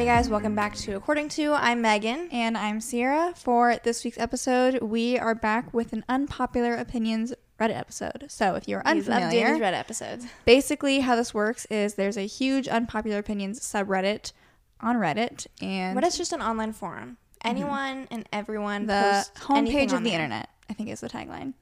[0.00, 1.52] Hey guys, welcome back to According Two.
[1.52, 2.30] I'm Megan.
[2.32, 3.36] And I'm Ciera.
[3.36, 8.24] For this week's episode, we are back with an unpopular opinions Reddit episode.
[8.28, 10.26] So if you're love unfamiliar, these Reddit episodes.
[10.46, 14.32] basically how this works is there's a huge unpopular opinions subreddit
[14.80, 17.18] on Reddit, and Reddit's just an online forum.
[17.44, 20.14] Anyone and everyone the homepage of the there.
[20.14, 21.52] internet, I think is the tagline.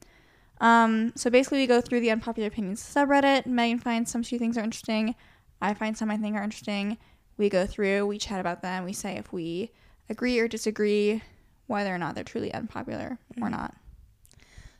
[0.61, 3.47] Um, so basically, we go through the unpopular opinions subreddit.
[3.47, 5.15] Megan finds some she thinks are interesting.
[5.61, 6.97] I find some I think are interesting.
[7.39, 9.71] We go through, we chat about them, we say if we
[10.09, 11.23] agree or disagree,
[11.67, 13.43] whether or not they're truly unpopular Mm-hmm.
[13.43, 13.75] or not.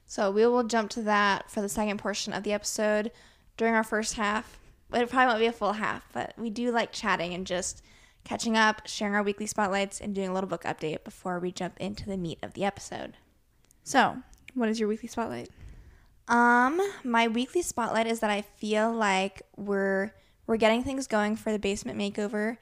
[0.05, 3.11] So we will jump to that for the second portion of the episode
[3.57, 4.59] during our first half.
[4.89, 7.83] But it probably won't be a full half, but we do like chatting and just
[8.23, 11.77] catching up, sharing our weekly spotlights, and doing a little book update before we jump
[11.79, 13.13] into the meat of the episode.
[13.83, 14.17] So,
[14.55, 15.49] what is your weekly spotlight?
[16.27, 20.11] Um, my weekly spotlight is that I feel like we're
[20.49, 22.58] we're getting things going for the basement makeover,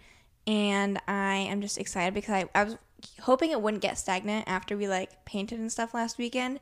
[0.45, 2.77] and I am just excited because I, I was
[3.21, 6.59] hoping it wouldn't get stagnant after we like painted and stuff last weekend.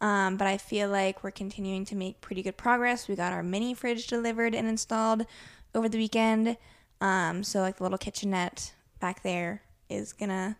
[0.00, 3.08] Um, but I feel like we're continuing to make pretty good progress.
[3.08, 5.26] We got our mini fridge delivered and installed
[5.74, 6.56] over the weekend.
[7.00, 10.56] Um, so like the little kitchenette back there is gonna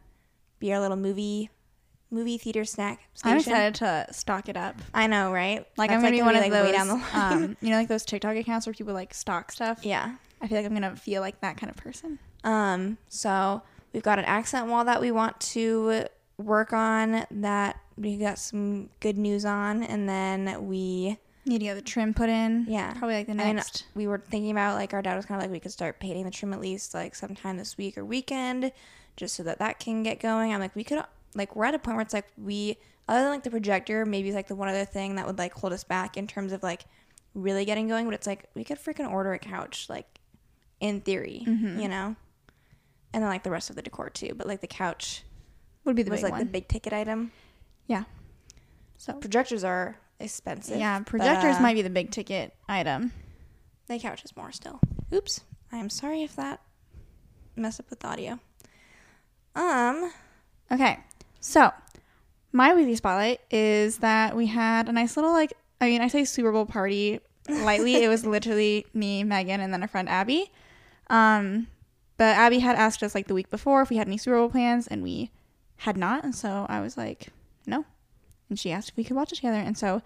[0.58, 1.50] be our little movie
[2.11, 3.33] movie theater snack station.
[3.33, 4.77] I'm excited to stock it up.
[4.92, 5.66] I know, right?
[5.77, 7.05] Like That's, I'm gonna be one of like, those, way down the line.
[7.14, 9.80] um, you know, like those TikTok accounts where people like stock stuff.
[9.84, 10.17] yeah.
[10.42, 12.19] I feel like I'm gonna feel like that kind of person.
[12.44, 12.97] Um.
[13.08, 16.06] So we've got an accent wall that we want to
[16.39, 17.27] work on.
[17.30, 22.12] That we got some good news on, and then we Need to get the trim
[22.14, 22.67] put in.
[22.69, 22.92] Yeah.
[22.92, 23.84] probably like the next.
[23.95, 26.24] we were thinking about like our dad was kind of like we could start painting
[26.24, 28.72] the trim at least like sometime this week or weekend,
[29.17, 30.52] just so that that can get going.
[30.55, 31.02] I'm like we could
[31.34, 32.77] like we're at a point where it's like we
[33.09, 35.53] other than like the projector maybe it's like the one other thing that would like
[35.53, 36.84] hold us back in terms of like
[37.34, 38.05] really getting going.
[38.06, 40.06] But it's like we could freaking order a couch like
[40.81, 41.78] in theory, Mm-hmm.
[41.81, 42.17] you know,
[43.12, 44.34] and then like the rest of the decor too.
[44.36, 45.23] But like the couch
[45.85, 46.40] would be the was big like one.
[46.40, 47.33] the big ticket item.
[47.86, 48.05] yeah.
[48.96, 50.79] So Projectors are expensive.
[50.79, 53.13] yeah, but, projectors uh, might be the big ticket item.
[53.86, 54.79] The couch is more still.
[55.14, 55.40] Oops.
[55.73, 56.61] I am sorry if that
[57.57, 58.39] messed up with the audio.
[59.55, 60.13] Um,
[60.70, 60.98] Okay,
[61.40, 61.73] so
[62.52, 66.24] my weekly spotlight is that we had a nice little like I mean I say
[66.24, 67.96] Super Bowl party lightly.
[68.02, 70.51] it was literally me, Megan, and then a friend Abby.
[71.08, 71.67] Um,
[72.17, 74.51] but Abby had asked us like the week before if we had any Super Bowl
[74.51, 75.30] plans, and we
[75.78, 76.23] had not.
[76.24, 77.28] And so I was like,
[77.67, 77.84] no.
[78.48, 80.02] And she asked if we could watch it together, and so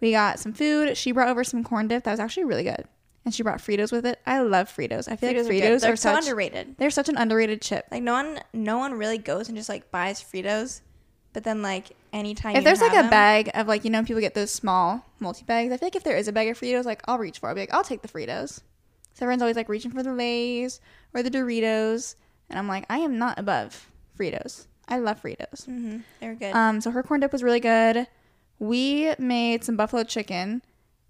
[0.00, 0.96] we got some food.
[0.96, 2.84] She brought over some corn dip that was actually really good,
[3.26, 4.18] and she brought Fritos with it.
[4.24, 5.10] I love Fritos.
[5.10, 5.50] I feel Fritos, like are.
[5.76, 6.76] Fritos They're are so such underrated.
[6.78, 7.84] they're such an underrated chip.
[7.90, 10.80] Like no one, no one really goes and just like buys Fritos,
[11.34, 14.22] but then like anytime if there's like a them- bag of like you know people
[14.22, 16.86] get those small multi bags i feel like if there is a bag of fritos
[16.86, 18.60] like i'll reach for it i'll be like i'll take the fritos
[19.12, 20.80] so everyone's always like reaching for the lays
[21.12, 22.14] or the doritos
[22.48, 26.54] and i'm like i am not above fritos i love fritos Mhm, they're good.
[26.54, 28.06] um so her corn dip was really good
[28.58, 30.62] we made some buffalo chicken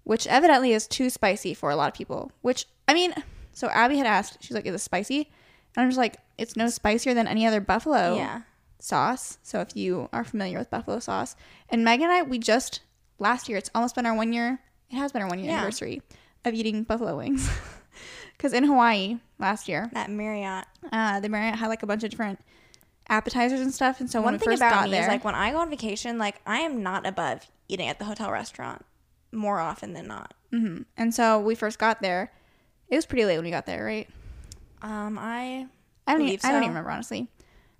[0.07, 3.13] which evidently is too spicy for a lot of people which i mean
[3.51, 5.29] so abby had asked she's like is it spicy
[5.75, 8.41] and i'm just like it's no spicier than any other buffalo yeah,
[8.79, 9.39] sauce.
[9.41, 11.35] So if you are familiar with buffalo sauce,
[11.69, 12.81] and Meg and I, we just
[13.17, 14.59] last year, it's almost been our one year.
[14.91, 15.57] It has been our one year Yeah.
[15.57, 16.03] anniversary
[16.45, 17.49] of eating buffalo wings.
[18.37, 20.65] Because in Hawaii last year, that Marriott.
[20.91, 22.39] uh, the Marriott had like a bunch of different
[23.09, 23.99] appetizers and stuff.
[23.99, 25.51] And so One when we thing first about got me there, is like when I
[25.51, 28.85] go on vacation, like I am not above eating at the hotel restaurant
[29.37, 30.33] more often than not.
[30.51, 32.31] hmm and so we first got there.
[32.89, 34.09] It was pretty late when we got there, right?
[34.81, 35.67] Um, I
[36.05, 37.27] I don't, even, Believe I don't even remember honestly.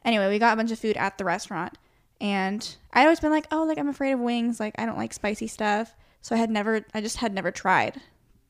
[0.03, 1.77] Anyway, we got a bunch of food at the restaurant,
[2.21, 4.59] and I'd always been like, "Oh, like I'm afraid of wings.
[4.59, 8.01] Like I don't like spicy stuff." So I had never, I just had never tried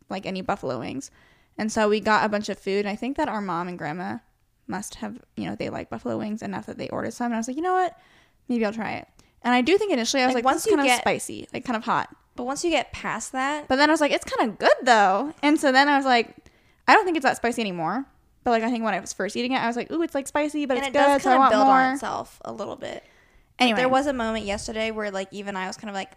[0.09, 1.11] like any buffalo wings,
[1.57, 2.79] and so we got a bunch of food.
[2.85, 4.17] And I think that our mom and grandma
[4.67, 7.27] must have, you know, they like buffalo wings enough that they ordered some.
[7.27, 7.97] And I was like, you know what,
[8.49, 9.07] maybe I'll try it.
[9.43, 11.47] And I do think initially I was Like, like, once you kind of get- spicy,
[11.53, 12.09] like kind of hot.
[12.37, 14.71] But once you get past that, But then I was like, it's kind of good
[14.83, 15.33] though.
[15.43, 16.33] And so then I was like,
[16.87, 18.05] I don't think it's that spicy anymore.
[18.45, 20.15] But like I think when I was first eating it, I was like, ooh, it's
[20.15, 21.75] like spicy, but and it's it does good, so I kind of want build more.
[21.75, 23.03] on itself a little bit.
[23.59, 26.11] Anyway, There was a moment yesterday where like even I was kind of like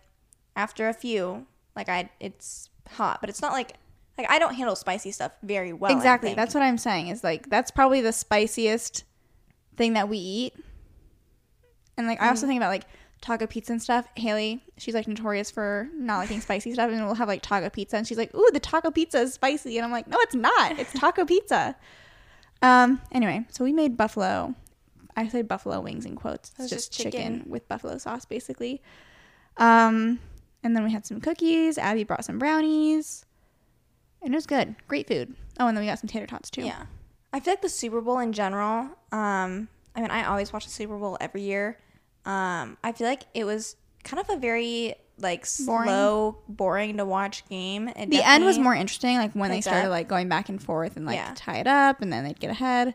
[0.55, 3.73] after a few like I it's hot, but it's not like
[4.19, 5.91] like I don't handle spicy stuff very well.
[5.97, 6.35] Exactly.
[6.35, 7.09] That's what I'm saying.
[7.09, 9.05] Is like that's probably the spiciest
[9.77, 10.55] thing that we eat.
[11.97, 12.49] And like I also Mm-hmm.
[12.51, 12.85] think about like
[13.21, 14.09] taco pizza and stuff.
[14.17, 17.97] Haley, she's like notorious for not liking spicy stuff, and we'll have like taco pizza,
[17.97, 20.79] and she's like, "Ooh, the taco pizza is spicy," and I'm like, "No, it's not.
[20.79, 21.77] It's taco pizza."
[22.63, 23.01] Um.
[23.11, 24.55] Anyway, so we made buffalo.
[25.17, 26.51] I say buffalo wings in quotes.
[26.59, 27.37] It's just just chicken.
[27.39, 27.51] chicken.
[27.51, 28.83] with buffalo sauce, basically.
[29.57, 30.19] Um,
[30.63, 31.79] and then we had some cookies.
[31.79, 33.25] Abby brought some brownies,
[34.21, 34.77] and it was good.
[34.89, 35.35] Great food.
[35.59, 36.63] Oh, and then we got some tater tots too.
[36.65, 36.85] Yeah.
[37.33, 38.91] I feel like the Super Bowl in general.
[39.11, 41.79] Um, I mean, I always watch the Super Bowl every year.
[42.25, 45.87] Um, I feel like it was kind of a very like Boring.
[45.89, 47.89] slow, boring to watch game.
[47.89, 49.91] It The end was more interesting, like when they started up.
[49.91, 51.33] like going back and forth and like Yeah.
[51.35, 52.95] tie it up, and then they'd get ahead.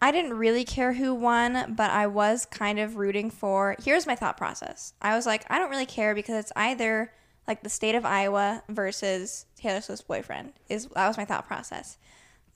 [0.00, 3.76] I didn't really care who won, but I was kind of rooting for.
[3.82, 4.94] Here's my thought process.
[5.02, 7.12] I was like, I don't really care because it's either
[7.48, 10.52] like the state of Iowa versus Taylor Swift's boyfriend.
[10.68, 11.98] Is that was my thought process.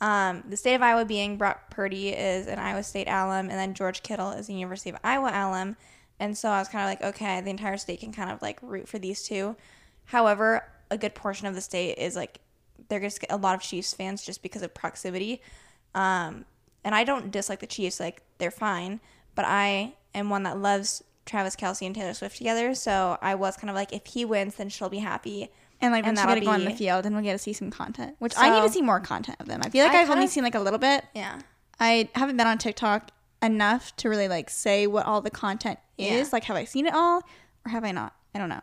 [0.01, 3.75] Um, the state of Iowa being Brock Purdy is an Iowa State alum, and then
[3.75, 5.77] George Kittle is a University of Iowa alum.
[6.21, 8.59] And so I was kind of like, okay, the entire state can kind of like
[8.63, 9.57] root for these two.
[10.05, 12.41] However, a good portion of the state is like
[12.89, 15.41] they're just a lot of Chiefs fans just because of proximity.
[15.95, 16.45] Um,
[16.85, 19.01] and I don't dislike the Chiefs; like they're fine.
[19.35, 22.75] But I am one that loves Travis Kelce and Taylor Swift together.
[22.75, 25.49] So I was kind of like, if he wins, then she'll be happy.
[25.81, 27.39] And like And then she'll get to go on the field, and we'll get to
[27.39, 29.63] see some content, which I need to see more content of them.
[29.65, 31.05] I feel like I I've only seen like a little bit.
[31.15, 31.41] Yeah.
[31.79, 33.11] I haven't been on TikTok
[33.43, 36.29] enough to really like say what all the content is.
[36.29, 36.31] Yeah.
[36.33, 37.23] Like, have I seen it all
[37.65, 38.15] or have I not?
[38.35, 38.61] I don't know.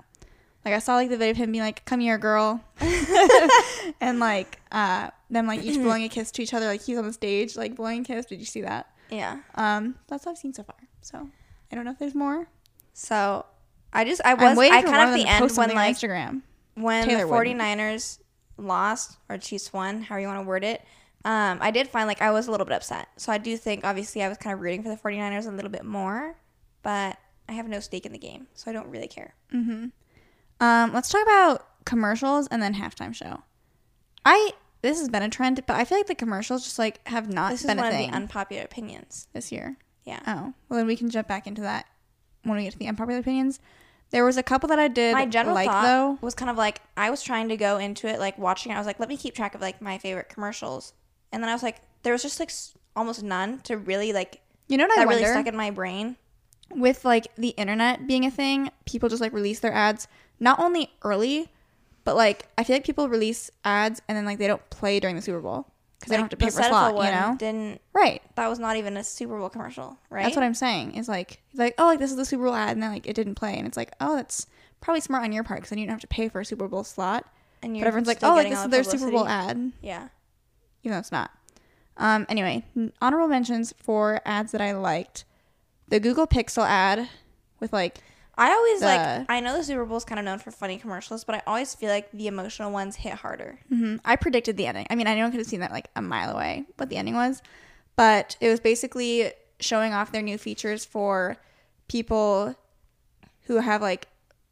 [0.66, 2.62] Like, I saw like the video of him being like, "Come here, girl,"
[4.02, 6.66] and like uh, them like each blowing a kiss to each other.
[6.66, 8.26] Like he's on the stage, like blowing a kiss.
[8.26, 8.88] Did you see that?
[9.10, 9.40] Yeah.
[9.56, 10.76] Um, that's what I've seen so far.
[11.02, 11.30] So
[11.72, 12.48] I don't know if there's more.
[12.94, 13.46] So
[13.94, 16.42] I just I was I kind of the end when like Instagram.
[16.76, 17.62] when Taylor the wouldn't.
[17.62, 18.20] 49ers
[18.58, 20.82] lost or Chiefs won, however you want to word it.
[21.26, 23.08] Um, I did find like I was a little bit upset.
[23.18, 25.72] So I do think obviously I was kind of rooting for the 49ers a little
[25.72, 26.36] bit more,
[26.84, 27.18] but
[27.50, 29.36] I have no stake in the game, so I don't really care.
[30.60, 33.44] Um, let's talk about commercials and then halftime show.
[34.26, 34.52] I
[34.82, 37.52] this has been a trend, but I feel like the commercials just like have not
[37.52, 39.28] This is been one a of thing the unpopular opinions.
[39.34, 39.78] this year.
[40.04, 40.20] Yeah.
[40.28, 41.86] Oh, well then we can jump back into that
[42.44, 43.60] when we get to the unpopular opinions.
[44.10, 46.18] There was a couple that I did my general like thought though.
[46.22, 48.72] was kind of like I was trying to go into it like watching.
[48.72, 50.94] it, I was like, let me keep track of like my favorite commercials,
[51.32, 52.52] and then I was like, there was just like
[52.96, 55.72] almost none to really like You know what I that wonder really stuck in my
[55.72, 56.16] brain.
[56.76, 60.08] With like the internet being a thing, people just like release their ads
[60.40, 61.50] not only early,
[62.04, 65.16] but like I feel like people release ads and then like they don't play during
[65.16, 65.68] the Super Bowl
[66.00, 66.96] because they don't have to pay for slot.
[66.96, 68.22] You know, didn't right?
[68.36, 70.24] that was not even a Super Bowl commercial, right?
[70.24, 70.96] That's what I'm saying.
[70.96, 73.08] Is like it's like oh like this is the Super Bowl ad and then like
[73.08, 74.48] it didn't play and it's like oh that's
[74.80, 76.68] probably smart on your part because then you don't have to pay for a Super
[76.68, 77.26] Bowl slot.
[77.62, 79.72] and But everyone's like oh like this is their Super Bowl ad.
[79.82, 80.10] Yeah.
[80.84, 81.32] even though it's not.
[82.00, 82.64] Um, anyway,
[83.02, 85.26] honorable mentions for ads that I liked:
[85.88, 87.08] the Google Pixel ad
[87.60, 87.98] with like
[88.40, 89.26] I always The- like.
[89.30, 91.74] I know the Super Bowl is kind of known for funny commercials, but I always
[91.74, 93.58] feel like the emotional ones hit harder.
[93.72, 94.86] mhm, I predicted the ending.
[94.92, 97.42] I mean, anyone could have seen that like a mile away what the ending was,
[97.96, 101.38] but it was basically showing off their new features for
[101.88, 102.54] people
[103.46, 104.08] who have like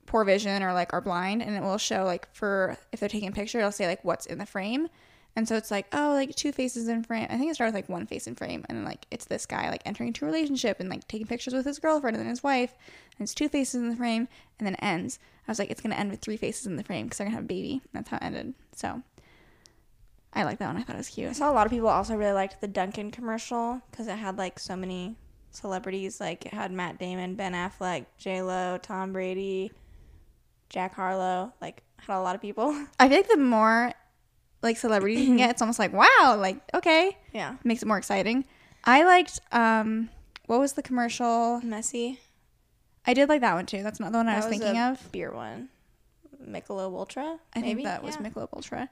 [0.07, 3.29] poor vision or like are blind, and it will show like for if they're taking
[3.29, 4.87] a picture, it'll say like what's in the frame.
[5.35, 7.27] And so it's like, oh, like two faces in frame.
[7.29, 9.45] I think it started with like one face in frame, and then like it's this
[9.45, 12.29] guy like entering into a relationship and like taking pictures with his girlfriend and then
[12.29, 12.73] his wife,
[13.17, 14.29] and it's two faces in the frame,
[14.59, 15.19] and then it ends.
[15.47, 17.35] I was like, it's gonna end with three faces in the frame because they're gonna
[17.35, 17.81] have a baby.
[17.93, 18.53] That's how it ended.
[18.73, 19.01] So
[20.33, 20.77] I like that one.
[20.77, 21.29] I thought it was cute.
[21.29, 24.37] I saw a lot of people also really liked the Dunkin' commercial because it had
[24.37, 25.17] like so many
[25.51, 26.21] celebrities.
[26.21, 29.71] Like it had Matt Damon, Ben Affleck, J Lo, Tom Brady,
[30.69, 31.53] Jack Harlow.
[31.61, 32.73] Like had a lot of people.
[32.99, 33.93] I think the more
[34.65, 37.55] like celebrities you can get, it's almost like wow, like okay, yeah.
[37.63, 38.43] makes it more exciting.
[38.83, 40.09] I liked um,
[40.47, 41.61] what was the commercial?
[41.63, 42.17] Messi.
[43.07, 43.83] I did like that one too.
[43.83, 45.11] That's not the one I That was, thinking of.
[45.11, 45.69] beer one.
[46.45, 47.39] Michelob Ultra.
[47.55, 47.75] I maybe?
[47.75, 48.29] think that was Yeah.
[48.29, 48.89] Michelob Ultra.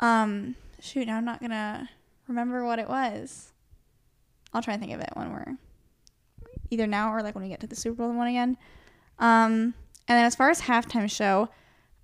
[0.00, 1.88] Um, shoot, now I'm not gonna
[2.26, 3.52] remember what it was.
[4.52, 5.54] I'll try and think of it when we're
[6.70, 8.56] either now or like when we get to the Super Bowl one again.
[9.18, 9.74] Um,
[10.08, 11.48] and then as far as halftime show,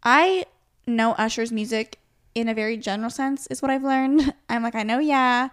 [0.02, 0.44] I
[0.86, 1.98] know Usher's music
[2.36, 4.34] in a very general sense is what I've learned.
[4.50, 5.48] I'm like, I know, yeah.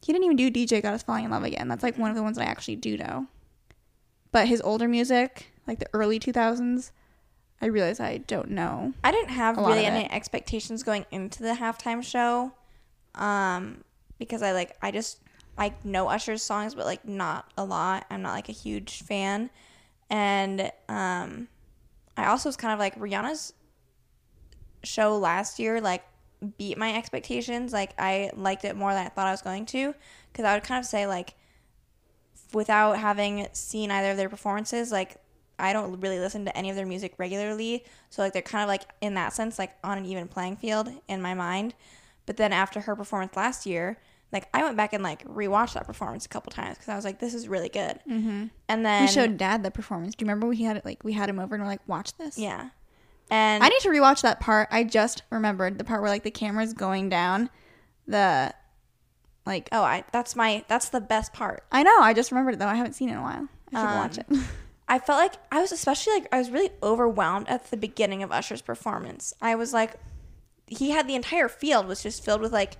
[0.00, 1.68] He didn't even do DJ Got Us Falling in Love Again.
[1.68, 3.26] That's like one of the ones that I actually do know.
[4.32, 6.90] But his older music, like the early 2000s,
[7.60, 8.94] I realize I don't know.
[9.04, 12.52] I didn't have really any expectations going into the halftime show,
[13.14, 13.82] um,
[14.18, 15.20] because I like I just
[15.56, 18.04] I know Usher's songs, but like not a lot.
[18.10, 19.48] I'm not like a huge fan,
[20.10, 21.48] and um,
[22.16, 23.54] I also was kind of like Rihanna's
[24.86, 26.04] show last year like
[26.58, 27.72] beat my expectations.
[27.72, 29.94] Like I liked it more than I thought I was going to,
[30.32, 31.34] because I would kind of say like
[32.52, 35.16] without having seen either of their performances, like
[35.58, 37.84] I don't really listen to any of their music regularly.
[38.10, 40.90] So like they're kind of like in that sense like on an even playing field
[41.08, 41.74] in my mind.
[42.26, 43.98] But then after her performance last year,
[44.32, 47.04] like I went back and like rewatched that performance a couple times because I was
[47.04, 48.00] like, this is really good.
[48.08, 48.46] Mm-hmm.
[48.68, 50.14] And then we showed Dad the performance.
[50.14, 52.16] Do you remember we had it like we had him over and we're like, watch
[52.18, 52.36] this.
[52.36, 52.70] yeah,
[53.30, 54.68] and I need to rewatch that part.
[54.70, 57.50] I just remembered the part where like the camera's going down
[58.06, 58.54] the
[59.44, 61.64] Like Oh, I that's my that's the best part.
[61.72, 62.66] I know, I just remembered it though.
[62.68, 63.48] I haven't seen it in a while.
[63.74, 64.44] I should watch Um, it.
[64.88, 68.30] I felt like I was especially like I was really overwhelmed at the beginning of
[68.30, 69.34] Usher's performance.
[69.42, 69.94] I was like
[70.68, 72.76] he had the entire field was just filled with like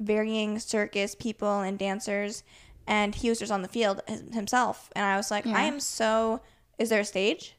[0.00, 2.42] varying circus people and dancers
[2.86, 4.00] and he was just on the field
[4.32, 5.56] himself and I was like Yeah.
[5.56, 6.40] I am so
[6.78, 7.56] is there a stage?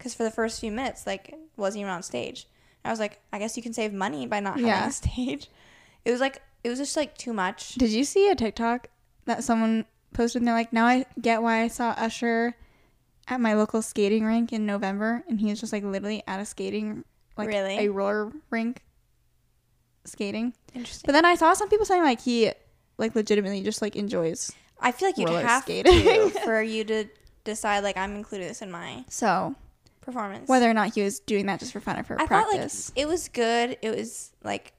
[0.00, 2.48] Cuz for the first few minutes like wasn't even on stage.
[2.84, 4.88] I was like I guess you can save money by not having Yeah.
[4.88, 5.48] a stage.
[6.04, 7.74] It was like it was just like too much.
[7.74, 8.88] Did you see a TikTok
[9.26, 12.56] that someone posted and they're like, now I get why I saw Usher
[13.28, 16.44] at my local skating rink in November and he was just like literally at a
[16.44, 17.04] skating
[17.36, 17.78] like Really?
[17.78, 18.82] a roller rink
[20.04, 20.54] skating.
[20.74, 21.06] Interesting.
[21.06, 22.50] But then I saw some people saying like he
[22.98, 24.52] like legitimately just like enjoys.
[24.80, 25.92] I feel like you'd roller have skating.
[25.92, 27.04] to for you to
[27.44, 29.54] decide like I'm including this in my So
[30.00, 30.48] performance.
[30.48, 32.56] whether or not he was doing that just for fun or for I thought like
[32.58, 32.92] practice.
[32.96, 33.76] it was good.
[33.82, 34.72] It was like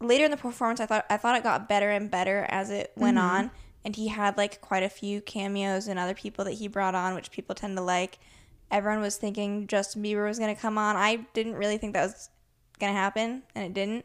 [0.00, 2.92] later in the performance, I thought I thought it got better and better as it
[2.96, 3.26] went Mm-hmm.
[3.36, 3.50] on,
[3.84, 7.14] and he had like quite a few cameos and other people that he brought on,
[7.14, 8.18] which people tend to like.
[8.70, 10.96] Everyone was thinking Justin Bieber was gonna come on.
[10.96, 12.30] I didn't really think that was
[12.80, 14.04] gonna happen, and it didn't.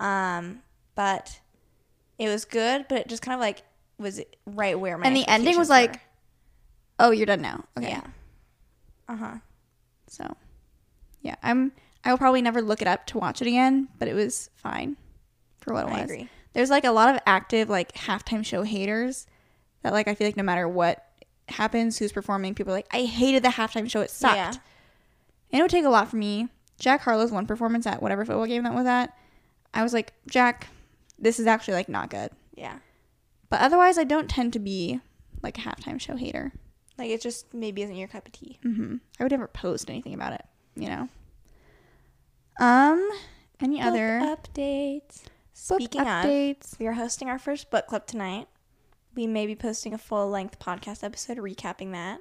[0.00, 0.60] Um,
[0.94, 1.40] but
[2.18, 3.62] it was good, but it just kind of like
[3.98, 6.00] was right where my And the ending was expectations like,
[7.00, 7.64] oh, you're done now.
[7.76, 7.88] Okay.
[7.88, 8.02] yeah,
[9.08, 9.34] uh huh.
[10.06, 10.36] So,
[11.22, 11.72] yeah, I'm.
[12.04, 14.96] I will probably never look it up to watch it again, but it was fine
[15.60, 16.02] for what it I was.
[16.04, 16.28] agree.
[16.52, 19.26] There's like a lot of active like halftime show haters
[19.82, 21.04] that like I feel like no matter what
[21.48, 24.00] happens, who's performing, people are like, I hated the halftime show.
[24.00, 24.36] It sucked.
[24.36, 24.52] Yeah.
[25.50, 26.48] And it would take a lot for me.
[26.78, 29.12] Jack Harlow's one performance at whatever football game that was at,
[29.74, 30.68] I was like, Jack,
[31.18, 32.30] this is actually like not good.
[32.54, 32.78] Yeah.
[33.50, 35.00] But otherwise, I don't tend to be
[35.42, 36.52] like a halftime show hater.
[36.98, 38.58] Like it just maybe isn't your cup of tea.
[38.62, 41.08] hmm I would never post anything about it, you know.
[42.60, 43.08] Um,
[43.60, 45.22] any other Book updates?
[45.24, 46.78] book Speaking of, updates?
[46.78, 48.46] we are hosting our first book club tonight.
[49.14, 52.20] We may be posting a full length podcast episode recapping that.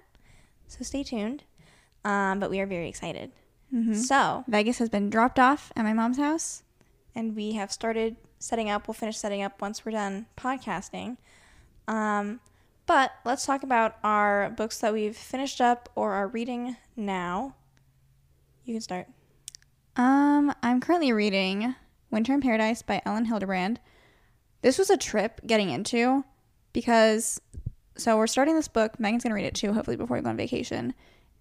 [0.68, 1.44] So stay tuned.
[2.06, 3.32] Um, but we are very excited.
[3.74, 3.96] Mhm.
[3.96, 6.64] So, Vegas has been dropped off at my mom's house.
[7.16, 8.88] and we have started setting up.
[8.88, 11.18] We'll finish setting up once we're done podcasting.
[11.88, 12.40] Um,
[12.88, 17.54] but let's talk about our books that we've finished up or are reading now.
[18.64, 19.08] You can start.
[19.98, 21.76] Um, I'm currently reading
[22.10, 23.78] Winter in Paradise by Elin Hilderbrand.
[24.62, 26.24] This was a trip getting into
[26.74, 27.42] because
[27.98, 29.00] so we're starting this book.
[29.00, 30.94] Megan's gonna read it too, hopefully before we go on vacation.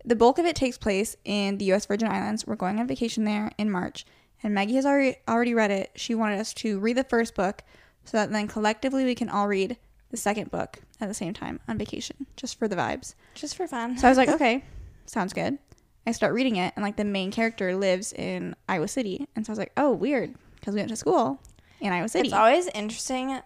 [0.05, 1.87] The bulk of it takes place in the U.S.
[1.87, 2.47] Virgin Islands.
[2.47, 4.05] We're going on vacation there in March,
[4.43, 5.93] and Maggie has already already read it.
[5.95, 7.63] She wanted us to read the first book
[8.05, 9.77] so that then collectively we can all read
[10.11, 13.15] the second book at the same time on vacation, just for the vibes.
[13.35, 13.99] Just for fun.
[13.99, 14.65] So I was like, okay,
[15.07, 15.59] sounds good.
[16.07, 19.51] I start reading it, and like the main character lives in Iowa City, and so
[19.51, 21.41] I was like, oh, weird, because we went to school
[21.81, 22.29] in Iowa City.
[22.29, 23.41] It's always interesting.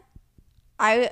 [0.78, 1.11] I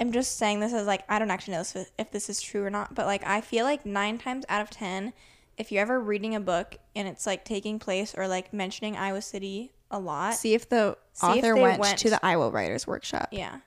[0.00, 2.64] am just saying this as like I don't actually know if, if this is true
[2.64, 5.12] or not, but like I feel like nine times out of ten,
[5.56, 9.22] if you're ever reading a book and it's like taking place or like mentioning Iowa
[9.22, 12.86] City a lot, See if the See author they went, went- to the Iowa Writers
[12.86, 13.28] Workshop.
[13.32, 13.58] yeah,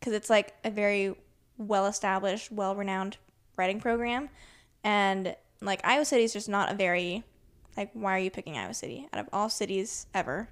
[0.00, 1.14] because it's like a very
[1.58, 3.16] well established, well renowned
[3.56, 4.28] writing program,
[4.84, 7.24] and like Iowa City is just not a very
[7.76, 10.48] like why are you picking Iowa City out of all cities ever?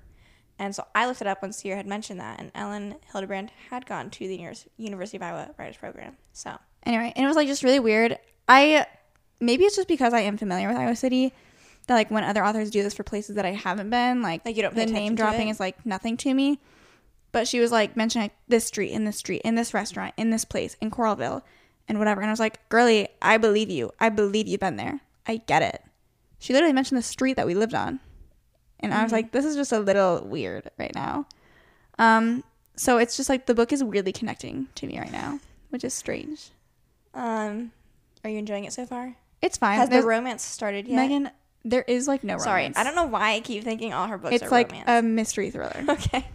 [0.59, 3.87] And so I looked it up when Ciera had mentioned that, and Elin Hilderbrand had
[3.87, 4.37] gone to the
[4.77, 6.17] University of Iowa Writers Program.
[6.33, 6.57] So
[6.87, 8.19] Anyway, and it was like just really weird.
[8.49, 8.87] I
[9.41, 11.33] maybe it's just because I am familiar with Iowa City
[11.87, 14.57] that like when other authors do this for places that I haven't been, like, Like,
[14.57, 16.59] you don't the name dropping is like nothing to me.
[17.35, 20.31] But she was like mentioning like, this street, in this street, in this restaurant, in
[20.31, 21.43] this place, in Coralville,
[21.89, 22.23] and whatever.
[22.23, 23.91] And I was like, girly, I believe you.
[24.01, 25.01] I believe you've been there.
[25.27, 25.83] I get it.
[26.39, 28.01] She literally mentioned the street that we lived on.
[28.81, 29.17] And I was Mm-hmm.
[29.17, 31.27] like, this is just a little weird right now.
[31.99, 32.45] Um,
[32.77, 35.93] so it's just like the book is weirdly connecting to me right now, which is
[35.95, 36.51] strange.
[37.15, 37.73] um,
[38.25, 39.17] are you enjoying it so far?
[39.43, 39.77] It's fine.
[39.77, 40.97] Has the romance started yet?
[40.97, 41.31] Megan,
[41.65, 42.45] there is like no romance.
[42.45, 42.73] Sorry.
[42.77, 44.89] I don't know why I keep thinking all her books It's are like romance.
[44.89, 45.85] a mystery thriller.
[45.89, 46.27] okay,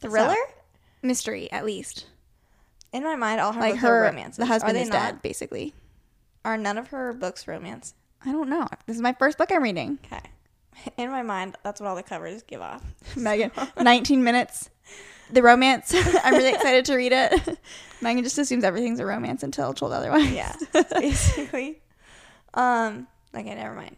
[0.00, 0.34] thriller.
[1.02, 2.06] mystery, at least.
[2.92, 4.36] In my mind, all her like books her, are romances.
[4.36, 4.94] the husband is not?
[4.94, 5.74] dead, basically.
[6.44, 7.94] Are none of her books romance?
[8.24, 8.66] I don't know.
[8.86, 9.98] This is my first book I'm reading.
[10.06, 10.22] Okay.
[10.96, 12.82] In my mind, that's what all the covers give off.
[13.16, 13.50] Megan,
[13.80, 14.70] 19 minutes.
[15.30, 15.94] The romance.
[16.24, 17.58] I'm really excited to read it.
[18.00, 20.30] Megan just assumes everything's a romance until told otherwise.
[20.30, 20.56] Yeah,
[20.98, 21.82] basically.
[22.54, 23.06] Um.
[23.34, 23.96] Okay, never mind.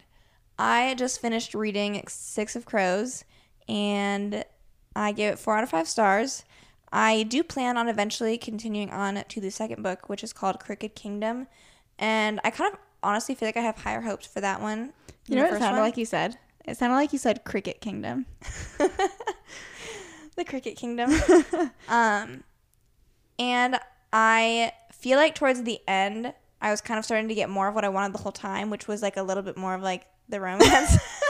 [0.59, 3.25] I just finished reading Six of Crows,
[3.69, 4.45] and
[4.94, 6.44] I gave it four out of five stars.
[6.92, 10.94] I do plan on eventually continuing on to the second book, which is called Crooked
[10.94, 11.47] Kingdom,
[11.99, 14.92] and I kind of honestly feel like I have higher hopes for that one.
[15.28, 16.38] You know what it sounded like you said?
[16.64, 18.26] It sounded like you said Cricket Kingdom.
[20.37, 21.12] the Cricket Kingdom.
[21.88, 22.42] um,
[23.38, 23.78] and
[24.12, 27.75] I feel like towards the end, I was kind of starting to get more of
[27.75, 30.06] what I wanted the whole time, which was like a little bit more of like
[30.28, 30.99] the romance.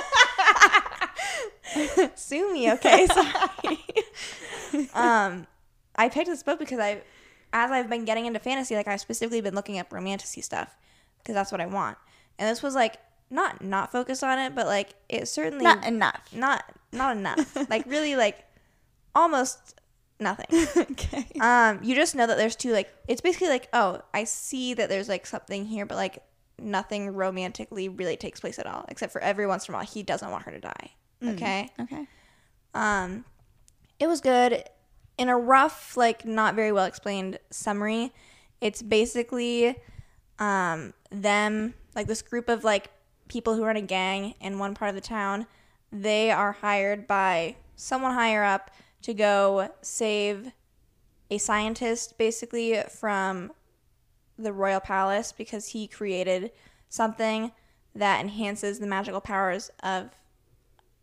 [2.14, 3.06] Sue me, okay?
[4.72, 4.88] Sorry.
[4.94, 5.46] um,
[5.96, 7.02] I picked this book because I,
[7.52, 10.76] as I've been getting into fantasy, like I've specifically been looking up romantasy stuff
[11.18, 11.98] because that's what I want.
[12.38, 12.96] And this was like
[13.30, 16.20] not not focused on it, but like it certainly Not enough.
[16.32, 17.56] not not enough.
[17.70, 18.44] like really like
[19.14, 19.80] almost
[20.18, 20.66] nothing.
[20.76, 21.26] okay.
[21.40, 24.88] Um, you just know that there's two like it's basically like oh I see that
[24.88, 26.22] there's like something here, but like
[26.58, 30.02] nothing romantically really takes place at all, except for every once in a while he
[30.02, 30.90] doesn't want her to die.
[31.22, 31.70] Okay.
[31.80, 32.06] Okay.
[32.74, 33.24] Um,
[33.98, 34.64] it was good.
[35.18, 38.12] In a rough, like not very well explained summary,
[38.60, 39.76] it's basically
[40.38, 42.90] um, them, like this group of like
[43.28, 45.46] people who run a gang in one part of the town.
[45.92, 48.70] They are hired by someone higher up
[49.02, 50.52] to go save
[51.30, 53.52] a scientist, basically from
[54.38, 56.50] the royal palace because he created
[56.88, 57.52] something
[57.94, 60.10] that enhances the magical powers of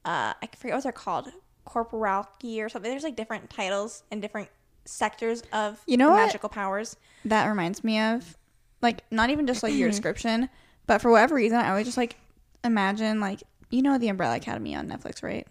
[0.07, 1.29] uh, I forget what they're called,
[1.65, 2.89] corporality or something.
[2.89, 4.47] There's like different titles and different
[4.85, 6.95] sectors of You know magical powers.
[7.25, 8.37] That reminds me of
[8.81, 10.49] like not even just like your description,
[10.87, 12.15] but for whatever reason, I always just like
[12.63, 15.45] imagine like you know the Umbrella Academy on Netflix, right?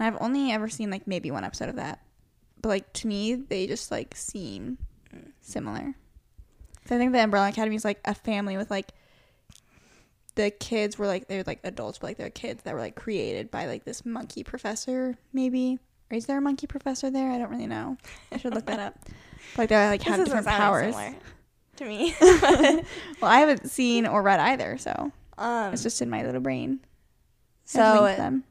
[0.00, 2.00] And I've only ever seen like maybe one episode of that,
[2.62, 4.78] but like to me, they just like seem
[5.42, 5.94] similar.
[6.86, 8.92] So I think the Umbrella Academy is like a family with like
[10.36, 13.50] the kids were like they're like adults, but like they're kids that were like created
[13.50, 15.78] by like this monkey professor, maybe.
[16.10, 17.30] Or is there a monkey professor there?
[17.30, 17.96] I don't really know.
[18.30, 18.98] I should look that up.
[19.56, 20.94] But, like they like have This different powers.
[21.76, 22.14] to me.
[22.20, 26.80] Well, I haven't seen or read either, so um, it's just in my little brain.
[27.64, 28.42] So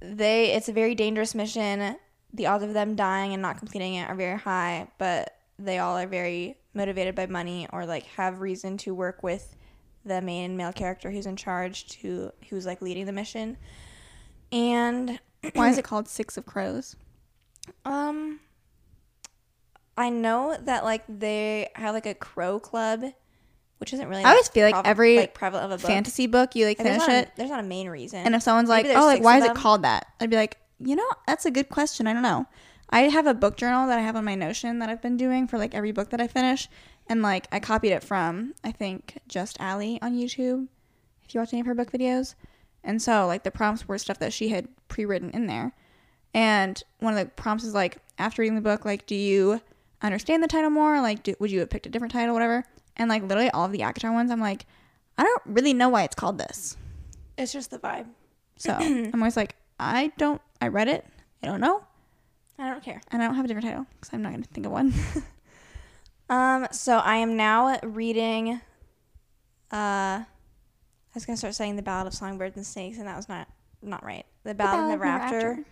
[0.00, 1.96] they it's a very dangerous mission.
[2.32, 5.96] The odds of them dying and not completing it are very high, but they all
[5.98, 9.56] are very motivated by money or like have reason to work with
[10.04, 13.56] the main male character who's in charge to who's like leading the mission.
[14.52, 15.20] And
[15.54, 16.96] Why is it called Six of Crows?
[17.84, 18.40] Um,
[19.96, 23.04] I know that like they have like a crow club,
[23.78, 24.24] which isn't really.
[24.24, 25.86] I always feel like prov- every like prevalent of a book.
[25.90, 28.20] Fantasy book, you like Like, there's finish not a- it, there's not a main reason.
[28.20, 30.96] and if someone's like, "Oh, like why is it called that?" I'd be like, "You
[30.96, 32.06] know, that's a good question.
[32.06, 32.46] I don't know."
[32.92, 35.46] I have a book journal that I have on my Notion that I've been doing
[35.46, 36.68] for like every book that I finish,
[37.10, 40.68] and like I copied it from I think Just Allie on YouTube.
[41.24, 42.34] If you watch any of her book videos,
[42.82, 45.74] and so like the prompts were stuff that she had pre-written in there,
[46.32, 49.60] and one of the prompts is like after reading the book, like, do you
[50.02, 51.00] understand the title more?
[51.02, 52.64] Like, do, would you have picked a different title, whatever?
[52.96, 54.66] And like literally all of the ACOTAR ones, I'm like,
[55.18, 56.76] I don't really know why it's called this.
[57.36, 58.06] it's just the vibe.
[58.56, 60.40] So I'm always like, I don't.
[60.60, 61.06] I read it.
[61.42, 61.82] I don't know,
[62.58, 63.00] I don't care.
[63.10, 64.92] and I don't have a different title because I'm not going to think of one.
[66.30, 68.60] Um, so I am now reading.
[69.72, 70.26] Uh, I
[71.12, 73.48] was gonna start saying the Ballad of Songbirds and Snakes, and that was not
[73.82, 74.24] not right.
[74.44, 75.64] The Ballad, of Never After.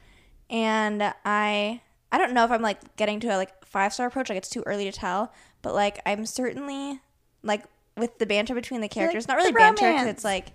[0.51, 4.29] and I I don't know if I'm like getting to a like five star approach.
[4.29, 7.01] Like it's too early to tell, but like I'm certainly
[7.45, 7.65] like
[7.97, 9.29] with the banter between the characters.
[9.29, 10.49] like, not really banter because it's like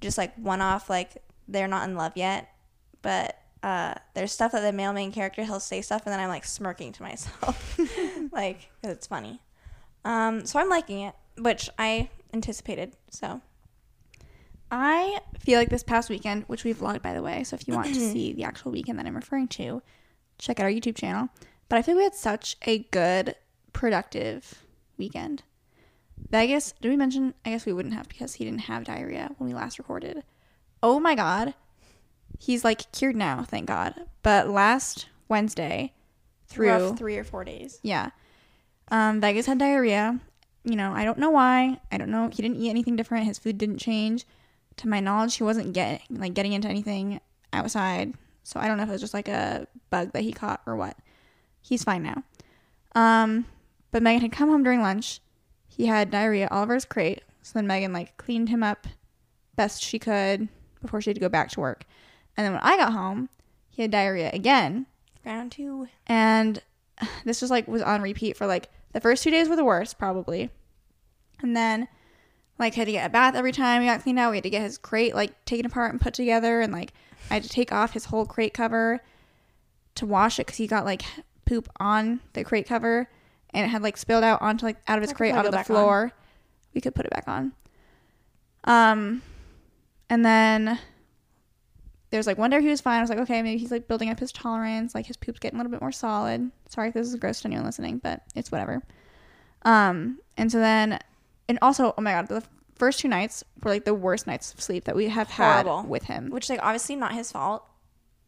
[0.00, 0.88] just like one off.
[0.88, 1.16] Like
[1.48, 2.50] they're not in love yet,
[3.02, 6.28] but uh, there's stuff that the male main character he'll say stuff, and then I'm
[6.28, 7.78] like smirking to myself,
[8.32, 9.40] like 'cause it's funny.
[10.04, 12.94] Um, so I'm liking it, which I anticipated.
[13.10, 13.40] So
[14.70, 17.74] I feel like this past weekend, which we vlogged by the way, so if you
[17.74, 19.82] want to see the actual weekend that I'm referring to,
[20.38, 21.28] check out our YouTube channel.
[21.68, 23.34] But I feel we had such a good,
[23.72, 24.62] productive
[24.96, 25.42] weekend.
[26.30, 27.34] Vegas, did we mention?
[27.44, 30.22] I guess we wouldn't have because he didn't have diarrhea when we last recorded.
[30.82, 31.54] Oh my god.
[32.42, 33.94] He's like cured now, thank God.
[34.22, 35.92] But last Wednesday,
[36.48, 37.78] through rough three or four days.
[37.82, 38.10] yeah.
[38.90, 40.18] Um, Vegas had diarrhea.
[40.64, 41.78] You know, I don't know why.
[41.92, 42.28] I don't know.
[42.28, 43.26] He didn't eat anything different.
[43.26, 44.26] His food didn't change.
[44.78, 47.20] To my knowledge, he wasn't getting like getting into anything
[47.52, 48.14] outside.
[48.42, 50.76] So I don't know if it was just like a bug that he caught or
[50.76, 50.96] what.
[51.60, 52.22] He's fine now.
[52.94, 53.44] Um,
[53.90, 55.20] but Megan had come home during lunch.
[55.68, 57.22] He had diarrhea all over his crate.
[57.42, 58.86] So then Megan like cleaned him up
[59.56, 60.48] best she could
[60.80, 61.84] before she had to go back to work.
[62.40, 63.28] And then when I got home,
[63.68, 64.86] he had diarrhea again.
[65.26, 65.88] Round two.
[66.06, 66.62] and
[67.26, 69.98] this was like was on repeat for like the first two days were the worst
[69.98, 70.48] probably.
[71.42, 71.86] And then
[72.58, 74.30] like had to get a bath every time he got cleaned out.
[74.30, 76.62] We had to get his crate like taken apart and put together.
[76.62, 76.94] And like
[77.30, 79.00] i had to take off his whole crate cover
[79.96, 81.02] to wash it because he got like
[81.44, 83.06] poop on the crate cover.
[83.50, 85.58] And it had like spilled out onto like out of his I crate onto the
[85.58, 85.76] back on.
[85.76, 86.12] floor.
[86.72, 87.52] We could put it back on.
[88.64, 89.20] Um
[90.08, 90.78] and then
[92.10, 92.98] there's like one day he was fine.
[92.98, 95.58] I was like, okay, maybe he's like building up his tolerance, like his poop's getting
[95.58, 96.50] a little bit more solid.
[96.68, 98.82] Sorry if this is gross to anyone listening, but it's whatever.
[99.62, 100.98] Um, and so then,
[101.48, 102.42] and also, oh my god, the
[102.74, 106.04] first two nights were like the worst nights of sleep that we have had with
[106.04, 106.30] him.
[106.30, 107.64] Which like obviously not his fault,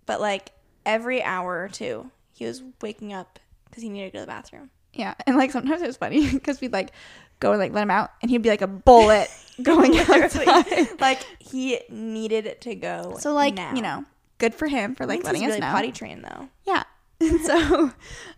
[0.07, 0.53] but like
[0.87, 4.27] every hour or two, he was waking up because he needed to go to the
[4.31, 4.71] bathroom.
[4.93, 6.93] Yeah, and like sometimes it was funny because we'd like
[7.41, 9.29] go and like let him out, and he'd be like a bullet
[9.65, 10.89] going outside.
[11.01, 13.17] like he needed to go.
[13.21, 13.75] So like now.
[13.75, 14.05] you know,
[14.39, 15.71] good for him for like letting us really know.
[15.71, 16.49] potty trained though.
[16.65, 16.85] Yeah.
[17.21, 17.93] And so,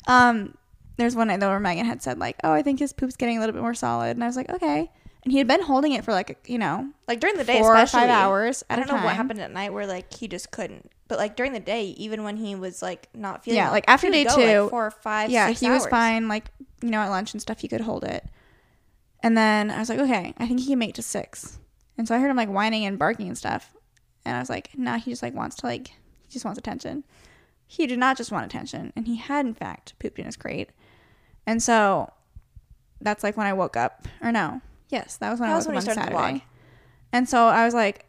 [0.06, 0.56] um,
[0.96, 3.36] there's one night though where Megan had said like, "Oh, I think his poop's getting
[3.36, 4.90] a little bit more solid," and I was like, "Okay."
[5.24, 7.74] And he had been holding it for like you know Like during the day, four
[7.76, 8.62] or five hours.
[8.68, 10.90] I don't know what happened at night where like he just couldn't.
[11.08, 14.10] But like during the day, even when he was like not feeling, Yeah, like, after
[14.10, 16.28] day go, like, two, four or five, yeah, he was fine.
[16.28, 16.50] Like
[16.82, 18.24] you know, at lunch and stuff, he could hold it.
[19.24, 21.58] And then I was like, okay, I think he can make to six.
[21.96, 23.74] And so I heard him like whining and barking and stuff.
[24.26, 27.04] And I was like, nah, he just like wants to like he just wants attention.
[27.66, 30.70] He did not just want attention, and he had in fact pooped in his crate.
[31.46, 32.12] And so
[33.00, 34.60] that's like when I woke up, or no,
[34.90, 36.44] yes, that was when That I was woke when up on Saturday.
[37.12, 38.04] And so I was like,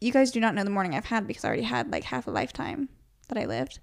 [0.00, 2.26] you guys do not know the morning I've had because I already had like half
[2.26, 2.88] a lifetime
[3.28, 3.80] that I lived.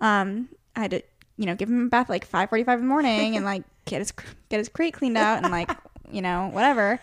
[0.00, 1.02] Um, I had to,
[1.36, 4.10] you know, give him a bath like 5:45 in the morning and like get his
[4.48, 5.70] get his crate cleaned out and like,
[6.10, 7.00] you know, whatever.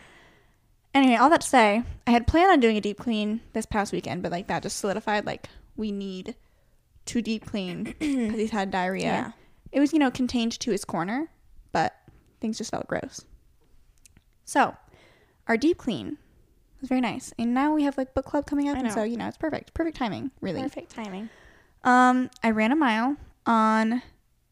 [0.94, 3.92] Anyway, all that to say, I had planned on doing a deep clean this past
[3.92, 6.36] weekend, but like that just solidified like we need
[7.06, 9.04] to deep clean because he's had diarrhea.
[9.04, 9.32] Yeah.
[9.72, 11.30] It was, you know, contained to his corner,
[11.72, 11.96] but
[12.40, 13.26] things just felt gross.
[14.46, 14.76] So,
[15.48, 16.18] our deep clean
[16.80, 17.34] was very nice.
[17.40, 19.74] And now we have like book club coming up, and so, you know, it's perfect.
[19.74, 20.62] Perfect timing, really.
[20.62, 21.30] Perfect timing.
[21.84, 24.04] Um, I ran a mile on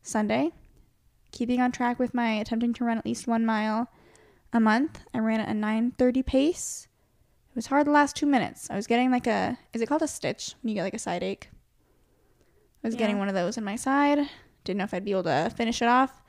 [0.01, 0.51] Sunday,
[1.31, 3.89] keeping on track with my attempting to run at least one mile
[4.53, 4.99] a month.
[5.13, 6.87] I ran at a 9:30 pace.
[7.49, 8.69] It was hard the last two minutes.
[8.69, 10.99] I was getting like a is it called a stitch when you get like a
[10.99, 11.49] side ache?
[12.83, 14.19] I was getting one of those in my side.
[14.63, 16.23] Didn't know if I'd be able to finish it off,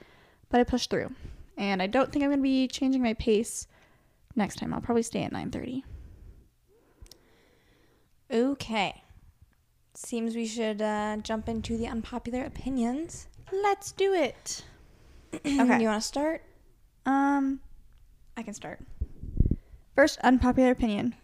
[0.51, 1.11] but I pushed through.
[1.57, 3.67] And I don't think I'm gonna be changing my pace
[4.37, 4.75] next time.
[4.75, 5.83] I'll probably stay at 9:30.
[8.31, 9.03] Okay.
[9.95, 13.29] Seems we should uh, jump into the unpopular opinions.
[13.53, 14.65] Let's do it.
[15.35, 15.81] Okay.
[15.81, 16.43] you want to start?
[17.07, 17.61] Um,
[18.37, 18.81] I can start.
[19.95, 21.15] First, unpopular opinion.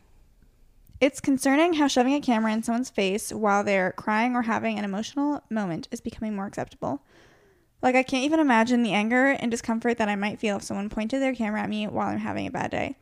[1.00, 4.84] It's concerning how shoving a camera in someone's face while they're crying or having an
[4.84, 7.02] emotional moment is becoming more acceptable.
[7.80, 10.88] Like, I can't even imagine the anger and discomfort that I might feel if someone
[10.88, 12.96] pointed their camera at me while I'm having a bad day.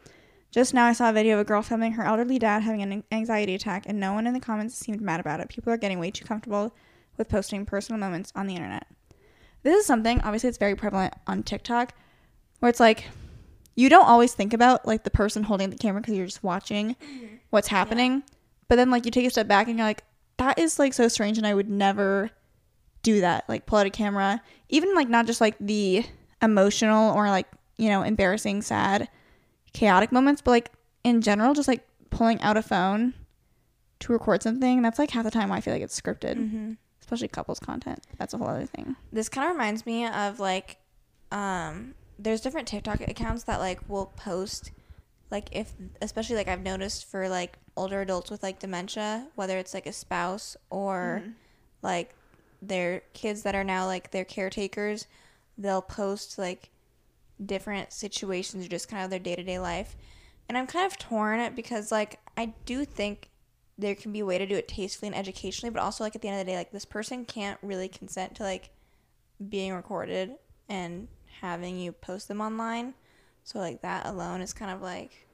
[0.51, 3.03] Just now, I saw a video of a girl filming her elderly dad having an
[3.11, 5.49] anxiety attack, and no one in the comments seemed mad about it.
[5.49, 6.75] People are getting way too comfortable
[7.17, 8.87] with posting personal moments on the internet.
[9.63, 11.95] This is something, obviously, it's very prevalent on TikTok,
[12.61, 13.07] where it's like
[13.77, 16.97] you don't always think about like the person holding the camera because you're just watching
[17.51, 18.23] what's happening.
[18.69, 20.03] But then like you take a step back and you're like
[20.39, 22.31] that is like so strange and i would never
[23.03, 24.43] do that like pull out a camera.
[24.69, 26.05] Even like not just like the
[26.43, 29.09] emotional or like you know embarrassing sad
[29.73, 30.71] chaotic moments but like
[31.05, 33.13] in general just like pulling out a phone
[34.01, 36.73] to record something that's like half the time why i feel like it's scripted Mm-hmm.
[37.01, 38.03] especially couples content.
[38.19, 38.97] That's a whole other thing.
[39.13, 40.77] This kind of reminds me of like,
[41.31, 44.73] um, there's different TikTok accounts that like will post,
[45.31, 49.75] like if especially like I've noticed for like older adults with like dementia, whether it's
[49.75, 51.33] like a spouse or mm-hmm.
[51.83, 52.15] like
[52.63, 55.07] their kids that are now like their caretakers,
[55.59, 56.71] they'll post like
[57.45, 59.97] different situations or just kind of their day to day life.
[60.49, 63.31] And I'm kind of torn because like I do think
[63.79, 66.23] there can be a way to do it tastefully and educationally, but also like at
[66.23, 68.71] the end of the day, like this person can't really consent to like
[69.51, 70.33] being recorded
[70.69, 71.09] and
[71.41, 72.95] having you post them online.
[73.45, 75.27] So like that alone is kind of like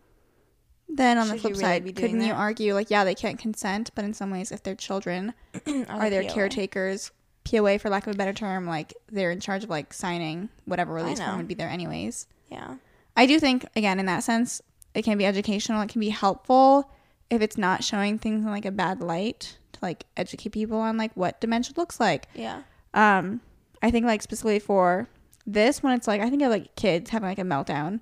[0.88, 4.04] then on the flip really side couldn't you argue like yeah they can't consent but
[4.04, 5.32] in some ways if they're children
[5.88, 6.32] are their POA.
[6.34, 7.10] caretakers
[7.44, 10.92] POA for lack of a better term like they're in charge of like signing whatever
[10.92, 12.76] release form would be there anyways Yeah.
[13.16, 14.60] I do think again in that sense
[14.94, 16.90] it can be educational it can be helpful
[17.30, 20.98] if it's not showing things in like a bad light to like educate people on
[20.98, 22.62] like what dementia looks like Yeah.
[22.92, 23.40] um
[23.80, 25.08] I think like specifically for
[25.46, 28.00] this when it's like I think of like kids having like a meltdown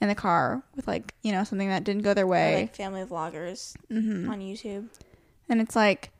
[0.00, 2.74] in the car with like you know something that didn't go their Or, way like
[2.76, 4.86] family vloggers hmm on YouTube.
[5.48, 6.10] and it's like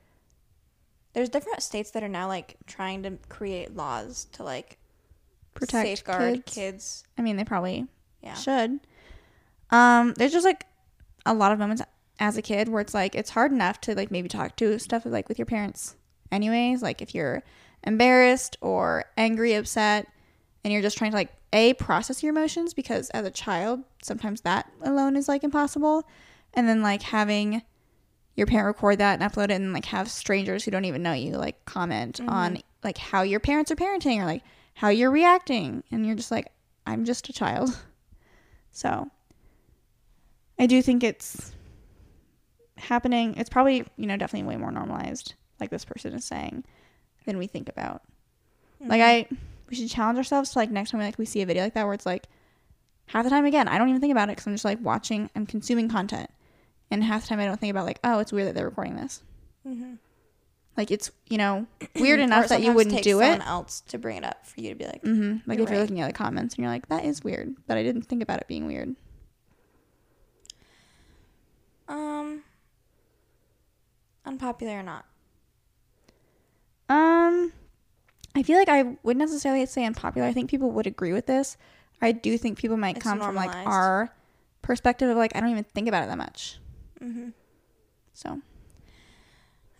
[1.15, 4.79] There's different states that are now like trying to create laws to like
[5.55, 6.55] protect safeguard kids.
[6.55, 7.05] kids.
[7.19, 7.87] I mean, they probably
[8.23, 8.35] Yeah.
[8.35, 8.81] should.
[9.71, 10.67] Um, there's just like
[11.27, 11.83] a lot of moments
[12.21, 15.03] as a kid where it's like it's hard enough to like maybe talk to stuff
[15.05, 15.97] like with your parents,
[16.31, 16.83] anyways.
[16.83, 17.43] Like if you're
[17.85, 20.07] embarrassed or angry, upset,
[20.65, 24.41] and you're just trying to like a process your emotions because as a child sometimes
[24.43, 26.05] that alone is like impossible,
[26.55, 27.63] and then like having
[28.35, 31.13] your parent record that and upload it and like have strangers who don't even know
[31.13, 32.31] you like comment mm-hmm.
[32.31, 34.43] on like how your parents are parenting or like
[34.75, 36.51] how you're reacting and you're just like
[36.87, 37.79] I'm just a child.
[38.75, 39.11] So
[40.59, 41.53] I do think it's
[42.79, 43.35] happening.
[43.37, 46.65] It's probably, you know, definitely way more normalized like this person is saying
[47.27, 48.01] than we think about.
[48.81, 49.35] Like mm-hmm.
[49.35, 49.39] I
[49.73, 51.73] we should challenge ourselves to like next time we like we see a video like
[51.73, 52.29] that where it's like
[53.07, 55.31] half the time again I don't even think about it because I'm just like watching
[55.35, 56.31] I'm consuming content.
[56.91, 58.97] And half the time I don't think about like oh it's weird that they're recording
[58.97, 59.23] this.
[59.67, 59.95] Mm-hmm.
[60.77, 63.25] like it's you know weird enough that you wouldn't do it.
[63.25, 65.73] someone else to bring it up for you to be like, hmm like You're if
[65.73, 68.23] you're looking at the comments and you're like that is weird but I didn't think
[68.23, 68.95] about it being weird.
[71.89, 72.43] Um,
[74.27, 75.07] unpopular or not.
[76.91, 77.53] um
[78.35, 81.57] I feel like I wouldn't necessarily say unpopular I think people would agree with this
[82.01, 83.69] I do think people might It's come from like normalized.
[83.69, 84.15] our
[84.63, 86.59] perspective of like I don't even think about it that much
[87.03, 87.31] Mm-hmm.
[88.15, 88.41] so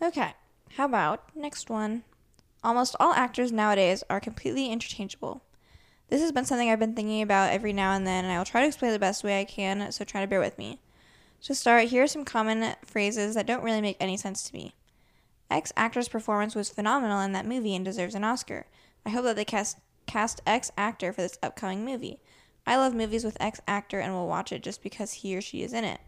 [0.03, 0.35] Okay,
[0.77, 2.03] how about next one?
[2.65, 5.43] Almost all actors nowadays are completely interchangeable.
[6.09, 8.45] This has been something I've been thinking about every now and then, and I will
[8.45, 10.81] try to explain the best way I can, so try to bear with me.
[11.45, 14.75] To start, here are some common phrases that don't really make any sense to me.
[15.53, 18.67] X actor's performance was phenomenal in that movie and deserves an Oscar.
[19.05, 22.21] I hope that they cast cast X actor for this upcoming movie.
[22.67, 25.63] I love movies with X actor and will watch it just because he or she
[25.63, 26.01] is in it.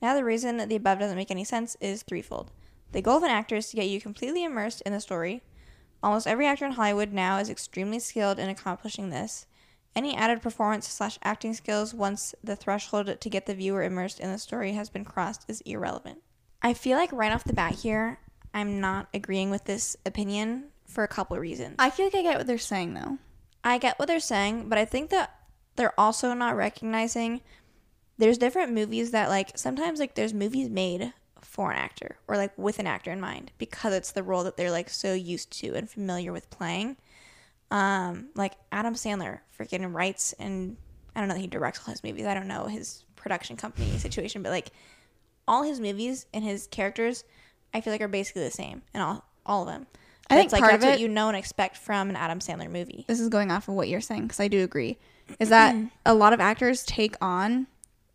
[0.00, 2.50] Now, the reason the above doesn't make any sense is threefold.
[2.90, 5.42] The goal of an actor is to get you completely immersed in the story.
[6.02, 9.46] Almost every actor in Hollywood now is extremely skilled in accomplishing this.
[9.94, 14.32] Any added performance slash acting skills once the threshold to get the viewer immersed in
[14.32, 16.18] the story has been crossed is irrelevant.
[16.62, 18.18] I feel like right off the bat here,
[18.54, 21.76] I'm not agreeing with this opinion for a couple of reasons.
[21.78, 23.18] I feel like I get what they're saying though
[23.64, 25.34] I get what they're saying, but I think that
[25.76, 27.40] they're also not recognizing
[28.18, 32.56] there's different movies that like sometimes like there's movies made for an actor or like
[32.56, 35.74] with an actor in mind because it's the role that they're like so used to
[35.74, 36.96] and familiar with playing.
[37.70, 40.76] Um, like Adam Sandler freaking writes and
[41.14, 42.26] I don't know that he directs all his movies.
[42.26, 44.70] I don't know his production company situation, but like
[45.46, 47.24] all his movies and his characters,
[47.74, 49.86] I feel like are basically the same in all all of them.
[50.30, 52.38] I think it's like part that's of what you know and expect from an Adam
[52.38, 53.04] Sandler movie.
[53.08, 54.98] this is going off of what you're saying because I do agree,
[55.38, 55.88] is that mm-hmm.
[56.06, 57.66] a lot of actors take on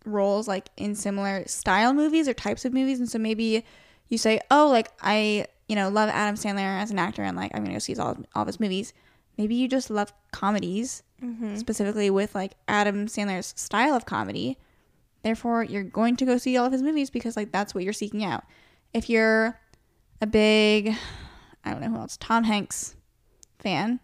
[0.06, 3.64] roles like in similar style movies or types of movies, and so maybe
[4.10, 7.52] you say, "Oh, like I, you know, love Adam Sandler as an actor, and like
[7.54, 8.94] I'm gonna go see all all of his movies."
[9.38, 11.58] Maybe you just love comedies, mm-hmm.
[11.58, 14.58] specifically with like Adam Sandler's style of comedy.
[15.24, 17.94] Therefore, you're going to go see all of his movies because like that's what you're
[17.94, 18.44] seeking out.
[18.98, 19.56] If you're
[20.22, 20.96] a big,
[21.64, 22.96] I don't know who else, Tom Hanks
[23.60, 24.00] fan,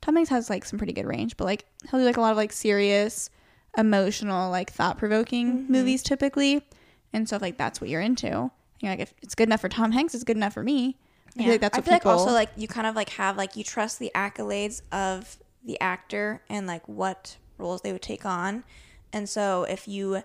[0.00, 2.30] Tom Hanks has like some pretty good range, but like he'll do like a lot
[2.30, 3.28] of like serious,
[3.76, 5.72] emotional, like thought provoking mm-hmm.
[5.72, 6.66] movies typically.
[7.12, 9.60] And so if like that's what you're into, and you're like if it's good enough
[9.60, 10.96] for Tom Hanks, it's good enough for me.
[11.36, 13.10] I feel like that's I what feel people like also like you kind of like
[13.10, 18.00] have like you trust the accolades of the actor and like what roles they would
[18.00, 18.64] take on.
[19.12, 20.22] And so if you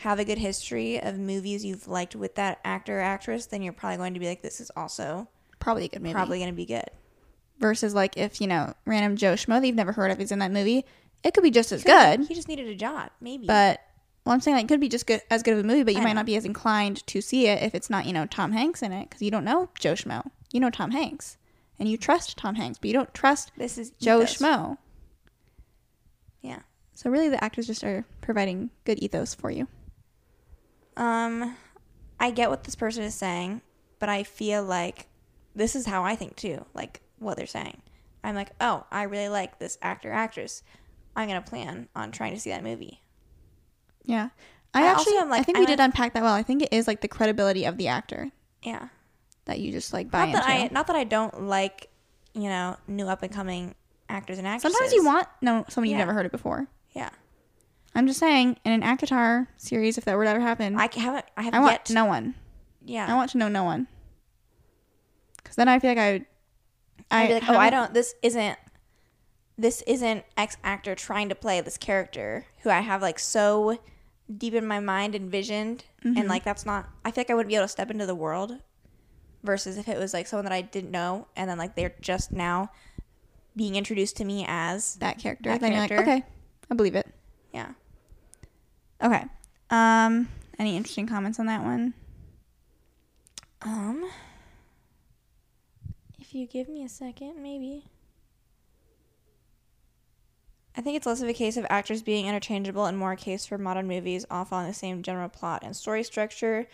[0.00, 3.74] have a good history of movies you've liked with that actor or actress, then you're
[3.74, 6.14] probably going to be like, this is also probably a good movie.
[6.14, 6.88] probably going to be good.
[7.58, 10.38] Versus like if you know random Joe Schmo that you've never heard of is in
[10.38, 10.86] that movie,
[11.22, 12.20] it could be just as good.
[12.20, 13.46] He just needed a job, maybe.
[13.46, 13.80] But
[14.24, 15.92] well, I'm saying like it could be just good as good of a movie, but
[15.92, 16.20] you I might know.
[16.20, 18.92] not be as inclined to see it if it's not you know Tom Hanks in
[18.92, 20.30] it because you don't know Joe Schmo.
[20.50, 21.36] You know Tom Hanks,
[21.78, 24.38] and you trust Tom Hanks, but you don't trust this is Joe ethos.
[24.38, 24.78] Schmo.
[26.40, 26.60] Yeah.
[26.94, 29.68] So really, the actors just are providing good ethos for you.
[31.00, 31.56] Um,
[32.20, 33.62] I get what this person is saying,
[33.98, 35.06] but I feel like
[35.54, 36.64] this is how I think too.
[36.74, 37.80] Like what they're saying.
[38.22, 40.62] I'm like, oh, I really like this actor actress.
[41.16, 43.00] I'm gonna plan on trying to see that movie.
[44.04, 44.28] Yeah,
[44.74, 46.34] I, I also actually, am, like, I think we I'm did unpack that well.
[46.34, 48.30] I think it is like the credibility of the actor
[48.62, 48.88] Yeah.
[49.46, 50.74] that you just like buy Not that I into.
[50.74, 51.88] not that I don't like,
[52.34, 53.74] you know, new up and coming
[54.08, 54.76] actors and actresses.
[54.76, 56.04] Sometimes you want no someone you've Yeah.
[56.04, 56.66] never heard of before.
[56.92, 57.10] Yeah.
[57.94, 61.24] I'm just saying, in an ACOTAR series, if that were to ever happen, I haven't
[61.36, 62.34] I I haven't want yet no one.
[62.84, 63.06] yeah.
[63.12, 63.88] I want to know no one.
[65.36, 66.26] Because then I feel like I would.
[67.10, 67.92] I'd be like, oh, I don't.
[67.92, 68.58] This isn't.
[69.58, 73.78] This isn't X actor trying to play this character who I have like so
[74.34, 76.16] deep in my mind envisioned, Mm-hmm.
[76.16, 76.88] and like that's not.
[77.04, 78.58] I feel like I wouldn't be able to step into the world.
[79.42, 82.30] Versus if it was like someone that I didn't know, and then like they're just
[82.30, 82.70] now
[83.56, 85.50] being introduced to me as that character.
[85.50, 86.10] That you're like, character.
[86.10, 86.22] okay,
[86.70, 87.06] I believe it.
[87.52, 87.72] Yeah.
[89.02, 89.24] Okay.
[89.70, 90.28] Um.
[90.58, 91.94] Any interesting comments on that one?
[93.62, 94.10] Um,
[96.18, 97.84] if you give me a second, maybe.
[100.76, 103.44] I think it's less of a case of actors being interchangeable and more a case
[103.44, 106.66] for modern movies all following the same general plot and story structure.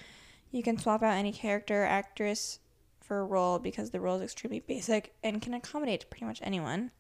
[0.52, 2.58] You can swap out any character actress
[3.00, 6.90] for a role because the role is extremely basic and can accommodate pretty much anyone.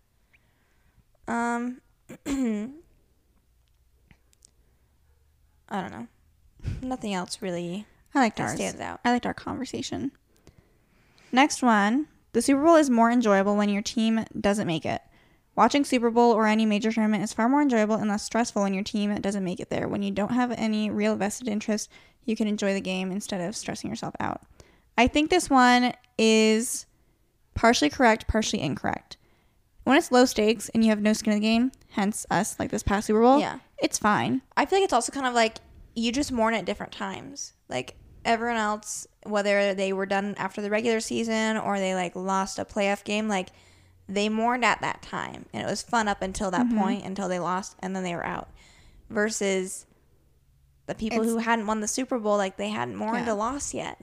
[1.28, 1.80] Um,
[5.68, 6.06] I don't know.
[6.82, 8.54] Nothing else really I liked ours.
[8.54, 9.00] stands out.
[9.04, 10.12] I liked our conversation.
[11.32, 12.06] Next one.
[12.32, 15.00] The Super Bowl is more enjoyable when your team doesn't make it.
[15.54, 18.74] Watching Super Bowl or any major tournament is far more enjoyable and less stressful when
[18.74, 19.88] your team doesn't make it there.
[19.88, 21.90] When you don't have any real vested interest,
[22.26, 24.42] you can enjoy the game instead of stressing yourself out.
[24.98, 26.84] I think this one is
[27.54, 29.16] partially correct, partially incorrect.
[29.84, 32.70] When it's low stakes and you have no skin in the game, hence us, like
[32.70, 33.60] this past Super Bowl, Yeah.
[33.78, 34.42] It's fine.
[34.56, 35.58] I feel like it's also kind of like
[35.94, 37.52] you just mourn at different times.
[37.68, 42.58] Like everyone else, whether they were done after the regular season or they like lost
[42.58, 43.48] a playoff game, like
[44.08, 46.78] they mourned at that time and it was fun up until that mm-hmm.
[46.78, 48.48] point, until they lost and then they were out.
[49.08, 49.86] Versus
[50.86, 53.32] the people It's- who hadn't won the Super Bowl, like they hadn't mourned Yeah.
[53.32, 54.00] a loss yet.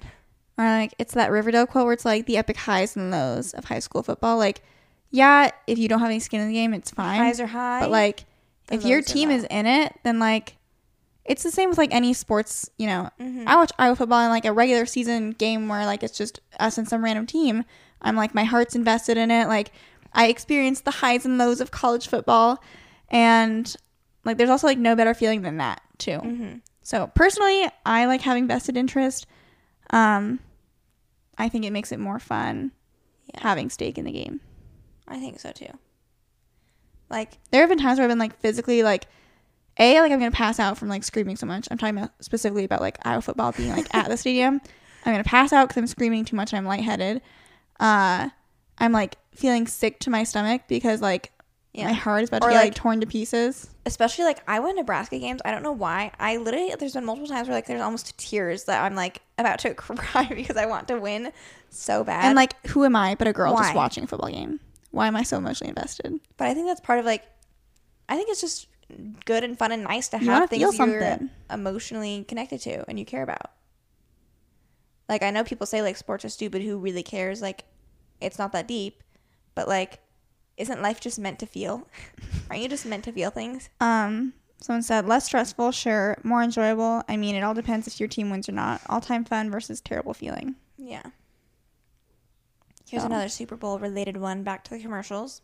[0.58, 3.66] Or like it's that Riverdale quote where it's like the epic highs and lows of
[3.66, 4.38] high school football.
[4.38, 4.62] Like,
[5.10, 7.20] yeah, if you don't have any skin in the game, it's fine.
[7.20, 7.80] Highs are high.
[7.80, 8.26] But like,
[8.72, 10.58] if your team is in it, then like,
[11.26, 12.70] it's the same with like any sports.
[12.78, 13.46] You know, Mhm.
[13.48, 16.78] I watch Iowa football in like a regular season game where like it's just us
[16.78, 17.64] and some random team.
[18.02, 19.48] I'm like my heart's invested in it.
[19.48, 19.72] Like,
[20.14, 22.62] I experienced the highs and lows of college football,
[23.10, 23.74] and
[24.26, 26.20] like there's also like no better feeling than that too.
[26.20, 26.62] Mhm.
[26.82, 29.26] So personally, I like having vested interest.
[29.92, 30.40] Um,
[31.38, 32.72] I think it makes it more fun
[33.34, 33.40] Yeah.
[33.42, 34.42] having stake in the game.
[35.08, 35.68] I think so too.
[37.14, 39.06] Like There have been times where I've been like physically like,
[39.80, 41.68] a like I'm gonna pass out from like screaming so much.
[41.72, 44.62] I'm talking about specifically about like Iowa football being like at the stadium.
[45.06, 47.22] I'm gonna pass out because I'm screaming too much and I'm lightheaded.
[47.80, 48.30] Uh,
[48.78, 51.32] I'm like feeling sick to my stomach because like
[51.74, 51.86] yeah.
[51.88, 53.68] my heart is about to Or, get like, like- torn to pieces.
[53.88, 55.42] especially like I went Nebraska games.
[55.44, 56.12] I don't know why.
[56.20, 59.58] I literally there's been multiple times where like there's almost tears that I'm like about
[59.60, 61.32] to cry because I want to win
[61.70, 62.26] so bad.
[62.26, 63.64] And like, who am I but a girl Why?
[63.64, 64.60] just watching a football game?
[64.94, 66.20] Why am I so emotionally invested?
[66.38, 67.24] but I think that's part of like
[68.08, 68.68] I think it's just
[69.26, 71.30] good and fun and nice to have things you're something.
[71.52, 73.52] emotionally connected to and you care about.
[75.10, 76.62] Like I know people say like sports are stupid.
[76.62, 77.42] Who really cares?
[77.42, 77.66] Like
[78.22, 79.04] it's not that deep,
[79.56, 80.00] but like
[80.58, 81.88] isn't life just meant to feel?
[82.50, 83.70] Aren't you just meant to feel things?
[83.82, 87.02] Um, someone said less stressful, sure, more enjoyable.
[87.10, 88.82] I mean, it all depends if your team wins or not.
[88.88, 90.54] All time fun versus terrible feeling.
[90.78, 91.02] Yeah.
[92.94, 95.42] Here's So- another Super Bowl related one back to the commercials.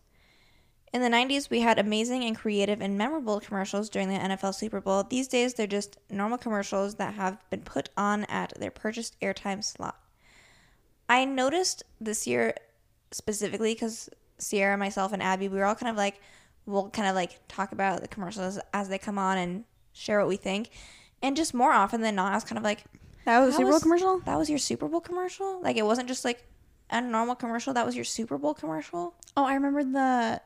[0.94, 4.80] In the 90s, we had amazing and creative and memorable commercials during the NFL Super
[4.80, 5.04] Bowl.
[5.04, 9.64] These days, they're just normal commercials that have been put on at their purchased airtime
[9.64, 10.00] slot.
[11.10, 12.54] I noticed this year
[13.10, 16.22] specifically because Ciera, myself, and Abby, we were all kind of like,
[16.68, 20.28] we'll kind of like talk about the commercials as they come on and share what
[20.28, 20.70] we think.
[21.24, 22.84] And just more often than not, I was kind of like,
[23.26, 24.20] That was a Super Bowl commercial?
[24.20, 25.60] that was your Super Bowl commercial?
[25.64, 26.46] Like it wasn't just like
[26.90, 29.14] a normal commercial, that was your Super Bowl commercial?
[29.38, 30.42] Oh, I remember the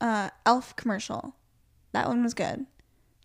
[0.00, 1.34] uh, Elf commercial.
[1.92, 2.66] That one was good.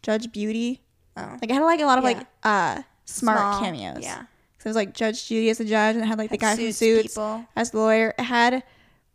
[0.01, 0.81] Judge Beauty.
[1.15, 1.37] Oh.
[1.41, 2.09] Like, it had like a lot of Yeah.
[2.09, 3.99] like uh, smart Small, cameos.
[4.01, 4.23] Yeah.
[4.59, 6.39] So it was like Judge Judy as a judge, and it had like the Had
[6.41, 7.45] guy from suits Suits people.
[7.55, 8.13] as the lawyer.
[8.17, 8.63] It had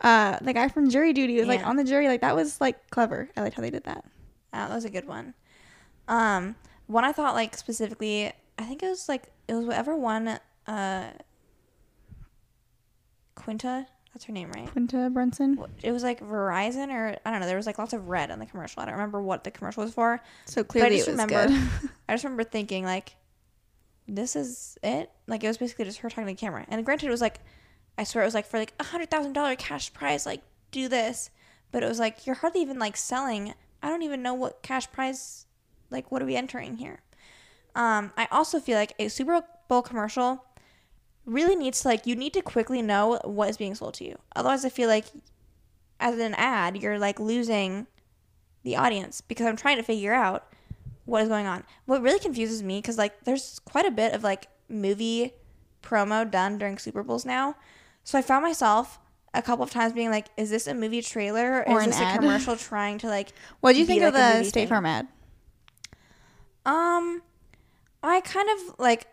[0.01, 2.07] uh, the guy from Jury Duty was like on the jury.
[2.07, 3.29] Like that was like clever.
[3.37, 4.05] I liked how they did that.
[4.53, 5.35] That was a good one.
[6.07, 6.55] Um,
[6.87, 11.11] one I thought like specifically, I think it was like it was whatever one uh
[13.38, 14.70] Quinta, that's her name, right?
[14.70, 15.59] Quinta Brunson.
[15.83, 18.38] It was like Verizon or I don't know, there was like lots of red on
[18.38, 18.83] the commercial.
[18.83, 20.20] I don't remember what the commercial was for.
[20.46, 21.90] So But I just it was remember good.
[22.09, 23.16] I just remember thinking like
[24.07, 25.11] this is it?
[25.27, 26.64] Like it was basically just her talking to the camera.
[26.68, 27.40] And granted it was like
[27.96, 30.88] I swear it was like for like a hundred thousand dollar cash prize, like do
[30.88, 31.31] this.
[31.70, 34.90] But it was like you're hardly even like selling I don't even know what cash
[34.90, 35.46] prize
[35.90, 37.01] like what are we entering here?
[37.74, 40.44] Um, I also feel like a Super Bowl commercial
[41.28, 44.18] really needs to like you need to quickly know what is being sold to you.
[44.34, 45.04] Otherwise I feel like
[46.00, 47.86] as an ad, you're like losing
[48.64, 50.46] the audience because I'm trying to figure out
[51.04, 51.64] what is going on.
[51.86, 55.33] What really confuses me because like there's quite a bit of like movie
[55.83, 57.56] promo done during Super Bowls now.
[58.04, 58.98] So I found myself
[59.35, 62.00] a couple of times being like, is this a movie trailer or, Or is this
[62.00, 62.16] ad.
[62.16, 64.68] a commercial trying to like What do you think of like a the State?
[64.68, 65.06] Farm ad?
[66.64, 67.22] Um,
[68.02, 69.06] I kind of like.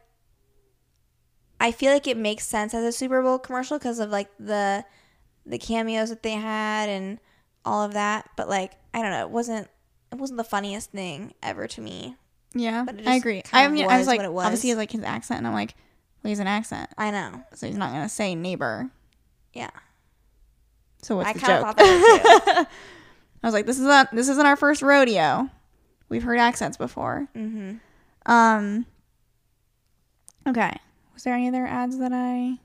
[1.59, 4.83] I feel like it makes sense as a Super Bowl commercial because of like the
[5.45, 7.19] the cameos that they had and
[7.63, 8.29] all of that.
[8.35, 9.67] But like, I don't know, it wasn't
[10.11, 12.15] it wasn't the funniest thing ever to me.
[12.53, 13.43] Yeah, But it I agree.
[13.51, 14.45] I mean, I was like, was.
[14.45, 15.75] obviously, he has like his accent, and I'm like,
[16.23, 17.43] well, he's an accent, I know.
[17.53, 18.89] so he's not gonna say neighbor.
[19.53, 19.69] Yeah,
[21.01, 21.47] So what's I the joke?
[21.61, 22.67] thought that
[23.43, 25.49] I was like, this is not this isn't our first rodeo.
[26.09, 27.27] We've heard accents before.
[27.35, 27.75] mm-hmm.
[28.31, 28.85] Um.
[30.47, 30.75] Okay,
[31.15, 32.59] Was there any other ads that I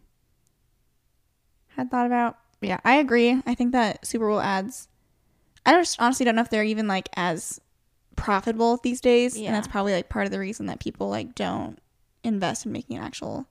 [1.69, 2.37] had thought about?
[2.61, 3.41] Yeah, I agree.
[3.47, 4.89] I think that Super Bowl ads.
[5.65, 7.61] I just honestly don't know if they're even like as
[8.17, 9.47] profitable these days, Yeah.
[9.49, 11.79] and that's probably like part of the reason that people like don't
[12.23, 13.47] invest in making an actual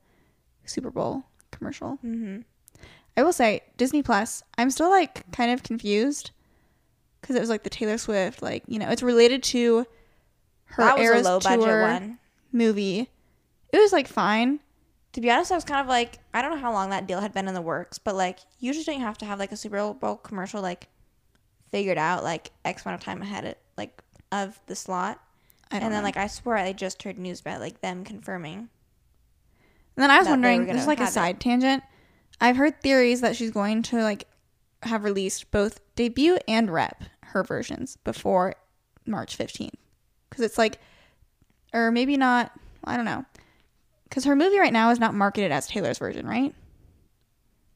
[0.66, 1.98] Super Bowl commercial.
[2.06, 2.42] Mm-hmm.
[3.18, 4.44] I will say Disney Plus.
[4.58, 6.32] I'm still like kind of confused
[7.22, 9.86] because it was like the Taylor Swift, like you know, it's related to
[10.66, 12.20] her That was Eras a low budget Tour one.
[12.52, 13.10] movie.
[13.72, 14.60] It was like fine.
[15.14, 17.20] To be honest, I was kind of like, I don't know how long that deal
[17.20, 19.58] had been in the works, but like, usually don't you have to have like a
[19.58, 20.88] Super Bowl commercial like
[21.72, 24.02] figured out like X amount of time ahead of, like
[24.32, 25.20] of the slot,
[25.72, 26.06] don't and then know.
[26.06, 28.58] like I swear I just heard news about like them confirming.
[28.58, 28.70] and
[29.98, 31.14] then I was wondering, this is like a have it.
[31.14, 31.84] side tangent.
[32.40, 34.28] I've heard theories that she's going to like
[34.84, 38.56] have released both debut and rep her versions before
[39.06, 39.74] March 15th
[40.30, 40.80] because it's like,
[41.74, 42.52] or maybe not.
[42.84, 43.26] I don't know.
[44.10, 46.54] Because her movie right now is not marketed as Taylor's version, right?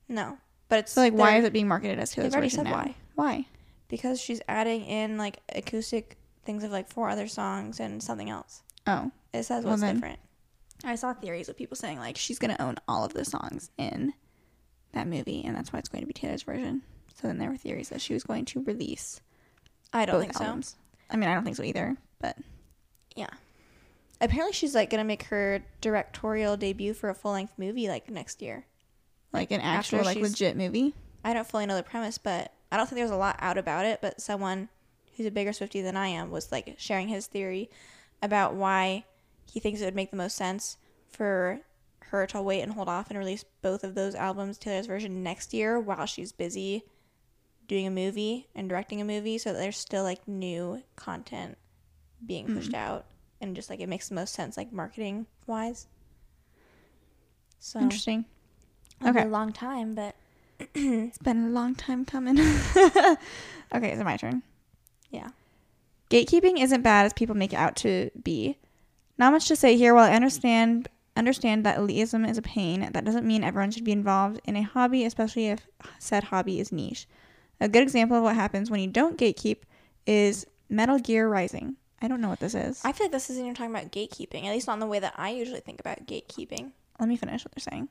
[0.10, 0.38] No,
[0.70, 2.72] but it's So like, why is it being marketed as Taylor's version said now?
[2.74, 2.96] why.
[3.16, 3.46] Why?
[3.90, 8.64] because she's adding in like acoustic things of like four other songs and something else.
[8.88, 10.20] Oh, It says Well, what's then- different.
[10.84, 14.14] I saw theories of people saying like she's gonna own all of the songs in
[14.94, 16.82] that movie, and that's why it's going to be Taylor's version.
[17.16, 19.22] So then there were theories that she was going to release
[19.94, 20.60] I don't think so.
[21.12, 22.36] I mean, I don't think so either, but
[23.16, 23.30] Yeah.
[24.22, 28.42] Apparently, she's like gonna make her directorial debut for a full length movie like next
[28.42, 28.66] year.
[29.34, 30.94] like an actual like legit movie.
[31.26, 33.86] I don't fully know the premise, but I don't think there's a lot out about
[33.86, 34.00] it.
[34.02, 34.70] But someone
[35.16, 37.70] who's a bigger Swiftie than I am was like sharing his theory
[38.22, 39.06] about why
[39.52, 40.78] he thinks it would make the most sense
[41.10, 41.60] for
[42.00, 45.54] her to wait and hold off and release both of those albums, Taylor's version, next
[45.54, 46.84] year while she's busy
[47.68, 51.58] doing a movie and directing a movie, so that there's still like new content
[52.26, 52.58] being mm-hmm.
[52.58, 53.06] pushed out
[53.44, 55.88] and just like it makes the most sense like marketing wise.
[57.60, 58.26] So Interesting.
[59.06, 59.24] Okay.
[59.24, 60.16] a long time, but
[60.76, 62.40] It's been a long time coming.
[63.76, 64.44] okay, is it my turn.
[65.12, 65.30] yeah.
[66.10, 68.58] Gatekeeping isn't bad as people make it out to be.
[69.18, 69.94] Not much to say here.
[69.96, 70.88] While I understand
[71.18, 74.62] understand that elitism is a pain, that doesn't mean everyone should be involved in a
[74.62, 75.68] hobby, especially if
[76.00, 77.08] said hobby is niche.
[77.60, 79.58] A good example of what happens when you don't gatekeep
[80.06, 81.78] is Metal Gear Rising.
[82.04, 82.82] I don't know what this is.
[82.84, 85.00] I feel like this isn't even talking about gatekeeping, at least not in the way
[85.00, 86.72] that I usually think about gatekeeping.
[87.00, 87.88] Let me finish what they're saying.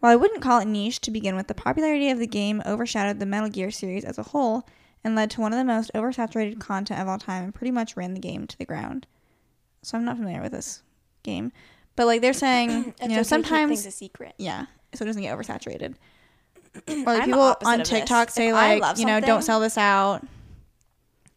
[0.00, 3.20] While I wouldn't call it niche to begin with, the popularity of the game overshadowed
[3.20, 4.66] the Metal Gear series as a whole
[5.04, 7.96] and led to one of the most oversaturated content of all time and pretty much
[7.96, 9.06] ran the game to the ground.
[9.82, 10.82] So I'm not familiar with this
[11.22, 11.52] game.
[11.94, 14.34] But like they're saying, you know, keep sometimes things a secret.
[14.38, 15.94] yeah, so it doesn't get oversaturated.
[16.88, 17.82] Or like I'm people on.
[17.82, 20.26] TikTok say If like, you know, don't sell this out.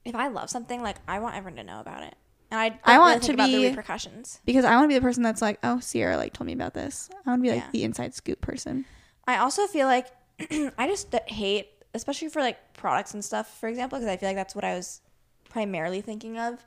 [0.05, 2.15] If I love something, like I want everyone to know about it,
[2.51, 4.39] and I don't I want really think to about the be- repercussions.
[4.45, 6.73] Because I want to be the person that's like, oh, Ciera like told me about
[6.73, 7.09] this.
[7.25, 7.71] I want to be like Yeah.
[7.71, 8.85] the inside scoop person.
[9.27, 10.07] I also feel like
[10.77, 14.35] I just hate, especially for like products and stuff, for example, because I feel like
[14.35, 15.01] that's what I was
[15.49, 16.63] primarily thinking of.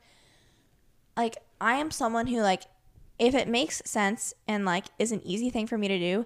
[1.15, 2.63] Like, I am someone who, like,
[3.17, 6.25] if it makes sense and, like, is an easy thing for me to do,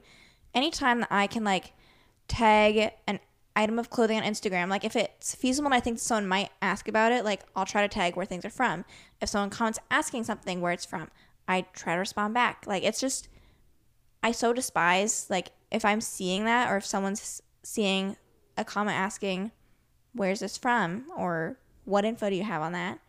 [0.53, 1.73] anytime that I can, like,
[2.27, 3.19] tag an
[3.55, 6.87] item of clothing on Instagram, like, if it's feasible and I think someone might ask
[6.87, 8.85] about it, like, I'll try to tag where things are from.
[9.21, 11.09] If someone comments asking something where it's from,
[11.47, 12.65] I try to respond back.
[12.65, 13.27] Like, it's just,
[14.23, 18.15] I so despise like if I'm seeing that or if someone's seeing
[18.57, 19.51] a comment asking
[20.13, 22.99] where's this from or what info do you have on that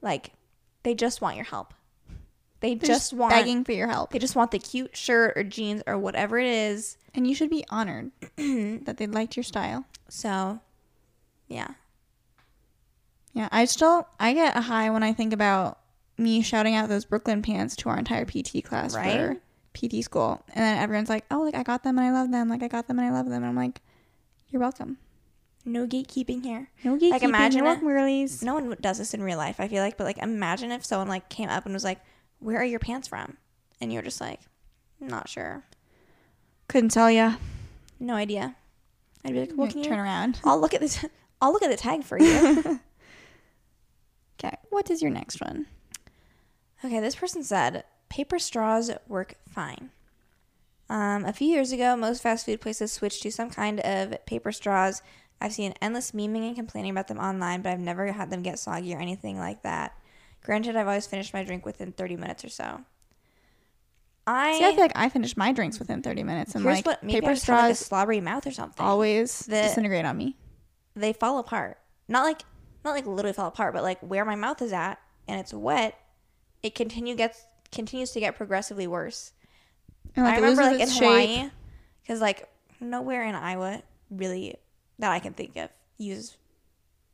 [0.00, 0.30] like
[0.84, 1.74] they just want your help
[2.66, 4.10] they They're just want begging for your help.
[4.10, 7.50] they just want the cute shirt or jeans or whatever it is And you should
[7.50, 9.84] be honored that they liked your style.
[10.08, 10.60] so
[11.48, 11.68] yeah
[13.32, 15.78] Yeah, I still I get a high when I think about
[16.18, 19.36] me shouting out those Brooklyn pants to our entire PT class for
[19.74, 22.48] PT school, and then everyone's like, "Oh, like I got them and I love them.
[22.48, 23.82] Like I got them and I love them." And I'm like,
[24.48, 24.96] "You're welcome.
[25.66, 27.10] no gatekeeping here No gatekeeping.
[27.10, 29.96] Like imagine You're welcome, girlies." no one does this in real life i feel like
[29.98, 31.98] but like imagine if someone like came up and was like
[32.38, 33.36] where are your pants from
[33.80, 34.40] and you're just like
[35.00, 35.64] not sure
[36.68, 37.34] Couldn't tell you.
[38.00, 38.56] no idea
[39.24, 40.40] i'd be like well, can you turn around.
[40.44, 41.04] I'll look at this.
[41.40, 42.80] I'll look at the tag for you.
[44.38, 45.66] Okay, what is your next one?
[46.84, 49.90] okay, this person said paper straws work fine.
[50.90, 54.52] Um, a few years ago, most fast food places switched to some kind of paper
[54.52, 55.00] straws.
[55.40, 58.58] I've seen endless memeing and complaining about them online, but I've never had them get
[58.58, 59.98] soggy or anything like that.
[60.44, 62.80] Granted, I've always finished my drink within 30 minutes or so.
[64.28, 66.86] I, See, I feel like I finished my drinks within 30 minutes, and here's like
[66.86, 68.84] what maybe I paper just have, like, a straws slobbery mouth or something.
[68.84, 70.36] always The- disintegrate on me.
[70.94, 71.78] they fall apart.
[72.08, 72.42] Not like
[72.84, 75.98] not like literally fall apart, but like where my mouth is at and it's wet,
[76.62, 79.32] it continue gets continues to get progressively worse.
[80.14, 81.50] And, like, I it remember loses like in its Hawaii,
[82.02, 82.48] because like
[82.80, 84.56] nowhere in Iowa really
[84.98, 86.36] that I can think of uses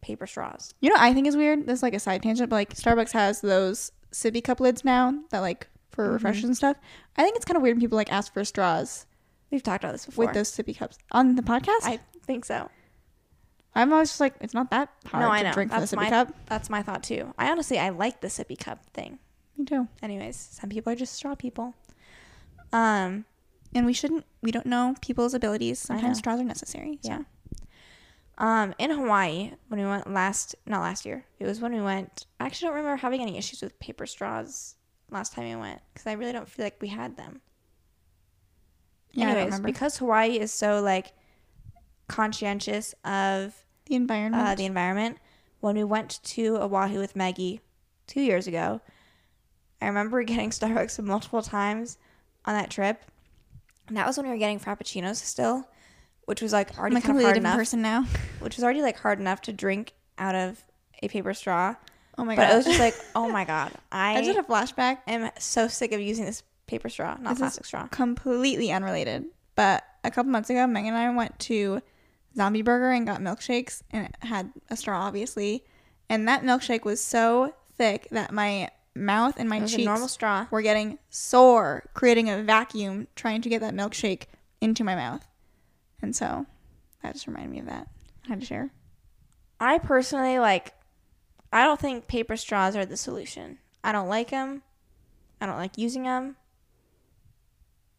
[0.02, 0.74] paper straws.
[0.80, 1.66] You know, what I think is weird.
[1.66, 5.14] This is like a side tangent, but like Starbucks has those sippy cup lids now
[5.30, 6.12] that like for Mm-hmm.
[6.14, 6.76] refreshers and stuff.
[7.16, 9.06] I think it's kind of weird when people like ask for straws
[9.50, 10.24] We've talked about this before.
[10.26, 11.82] with those sippy cups on the podcast.
[11.84, 12.70] I think so.
[13.74, 15.52] I'm always just like, it's not that hard no, I to know.
[15.54, 16.34] drink from the sippy my cup.
[16.46, 17.32] that's my thought too.
[17.38, 19.18] I honestly I like the sippy cup thing.
[19.56, 19.88] Me too.
[20.02, 21.74] Anyways, some people are just straw people.
[22.72, 23.24] Um,
[23.74, 24.24] And we shouldn't.
[24.42, 25.78] We don't know people's abilities.
[25.78, 26.98] Sometimes straws are necessary.
[27.02, 27.08] So.
[27.10, 27.18] Yeah.
[28.38, 32.26] Um, in Hawaii when we went last, not last year, it was when we went.
[32.40, 34.76] I actually don't remember having any issues with paper straws
[35.10, 37.40] last time we went because I really don't feel like we had them.
[39.12, 41.12] Yeah, Anyways, because Hawaii is so like
[42.08, 43.54] conscientious of
[43.86, 44.42] the environment.
[44.42, 45.18] uh, the environment.
[45.60, 47.60] When we went to Oahu with Maggie
[48.06, 48.80] two years ago,
[49.80, 51.98] I remember getting Starbucks multiple times
[52.44, 53.02] on that trip.
[53.88, 55.68] And that was when we were getting frappuccinos still,
[56.32, 57.58] which was like I'm already a completely hard different enough.
[57.58, 58.06] person now.
[58.40, 60.64] Which was already like hard enough to drink out of
[61.02, 61.74] a paper straw.
[62.16, 62.46] Oh my god!
[62.46, 64.98] but it was just like, oh my god, I, I had a flashback.
[65.06, 67.86] I'm so sick of using this paper straw, not This is- plastic straw.
[67.88, 69.26] completely unrelated.
[69.56, 71.82] But a couple months ago, Megan and I went to
[72.34, 75.64] Zombie Burger and got milkshakes, and it had a straw, obviously.
[76.08, 80.46] And that milkshake was so thick that my mouth and my cheeks normal straw.
[80.50, 84.24] were getting sore, creating a vacuum trying to get that milkshake
[84.62, 85.26] into my mouth.
[86.02, 86.46] And so
[87.02, 87.88] that just reminded me of that.
[88.24, 88.70] I had to share.
[89.60, 90.74] I personally like.
[91.52, 93.58] I don't think paper straws are the solution.
[93.84, 94.62] I don't like them.
[95.40, 96.36] I don't like using them.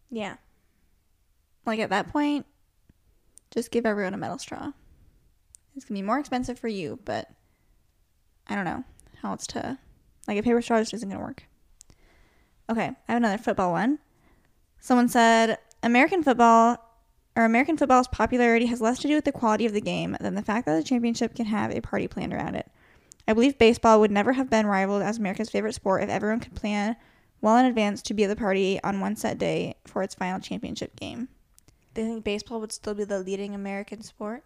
[0.09, 0.35] Yeah.
[1.65, 2.45] Like at that point,
[3.51, 4.71] just give everyone a metal straw.
[5.75, 7.29] It's gonna be more expensive for you, but
[8.47, 8.83] I don't know
[9.21, 9.77] how else to
[10.27, 11.43] like a paper straw just isn't gonna work.
[12.69, 13.99] Okay, I have another football one.
[14.79, 16.77] Someone said American football
[17.35, 20.35] or American football's popularity has less to do with the quality of the game than
[20.35, 22.69] the fact that the championship can have a party planned around it.
[23.27, 26.55] I believe baseball would never have been rivaled as America's favorite sport if everyone could
[26.55, 26.95] plan
[27.41, 30.39] well in advance to be at the party on one set day for its final
[30.39, 31.29] championship game.
[31.93, 34.43] Do you think baseball would still be the leading American sport?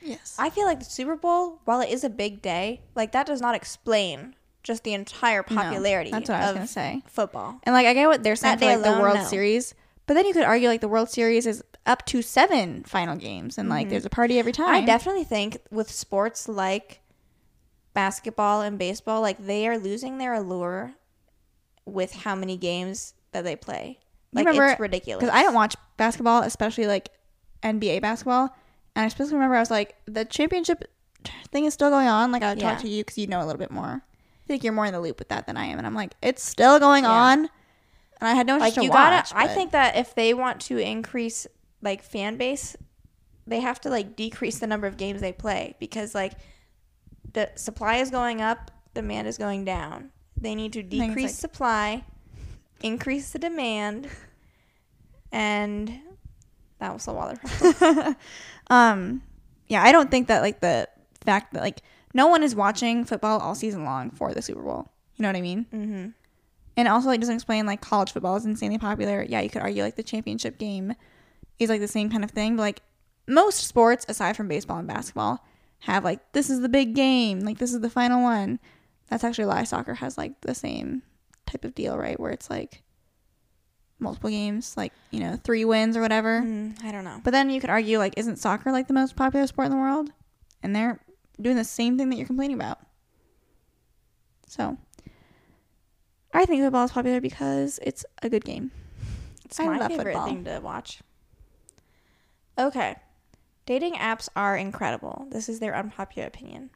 [0.00, 0.36] Yes.
[0.38, 3.40] I feel like the Super Bowl, while it is a big day, like that does
[3.40, 7.02] not explain just the entire No, popularity that's what I was gonna say.
[7.06, 7.60] football.
[7.64, 9.24] And like I get what they're saying That for day like the World no.
[9.24, 9.74] Series,
[10.08, 13.56] but then you could argue like the World Series is up to seven final games,
[13.58, 14.66] and like there's a party every time.
[14.74, 14.82] Mm-hmm.
[14.82, 17.00] I definitely think with sports like
[17.94, 20.92] basketball and baseball, like they are losing their allure
[21.84, 23.98] with how many games that they play.
[24.32, 25.24] You Like remember- it's ridiculous.
[25.24, 27.10] because I don't watch basketball, especially like
[27.62, 28.54] NBA basketball,
[28.94, 30.84] and I specifically remember I was like the championship
[31.50, 32.30] thing is still going on.
[32.32, 32.72] Like I would Yeah.
[32.74, 34.02] talk to you because you know a little bit more.
[34.02, 36.12] I think you're more in the loop with that than I am, and I'm like
[36.22, 37.10] it's still going Yeah.
[37.10, 37.50] on,
[38.20, 39.30] and I had no like to you watch.
[39.30, 39.38] gotta.
[39.38, 41.46] I think that if they want to increase
[41.82, 42.76] like fan base,
[43.46, 46.32] they have to like decrease the number of games they play because like
[47.32, 50.10] the supply is going up, demand is going down.
[50.36, 52.04] They need to decrease like- supply,
[52.80, 54.08] increase the demand,
[55.32, 56.00] and
[56.78, 58.16] that was the water.
[58.70, 59.22] um
[59.68, 60.88] yeah i don't think that like the
[61.24, 61.82] fact that like
[62.14, 65.36] no one is watching football all season long for the super bowl you know what
[65.36, 66.08] i mean mm-hmm.
[66.78, 69.82] And also like doesn't explain like college football is insanely popular yeah you could argue
[69.82, 70.94] like the championship game
[71.58, 72.80] is like the same kind of thing but like
[73.26, 75.44] most sports aside from baseball and basketball
[75.80, 78.58] have like this is the big game like this is the final one
[79.08, 81.02] that's actually why soccer has like the same
[81.46, 82.82] type of deal right where it's like
[84.00, 87.20] multiple games like you know three wins or whatever Mm, I don't know.
[87.24, 89.78] but then you could argue, like, isn't soccer like the most popular sport in the
[89.78, 90.10] world?
[90.62, 91.00] And they're
[91.40, 92.78] doing the same thing that you're complaining about.
[94.46, 94.76] So,
[96.38, 98.70] I think football is popular because it's a good game.
[99.44, 100.26] It's I my love favorite football.
[100.26, 101.00] thing to watch.
[102.56, 102.94] Okay.
[103.66, 105.26] Dating apps are incredible.
[105.30, 106.70] This is their unpopular opinion.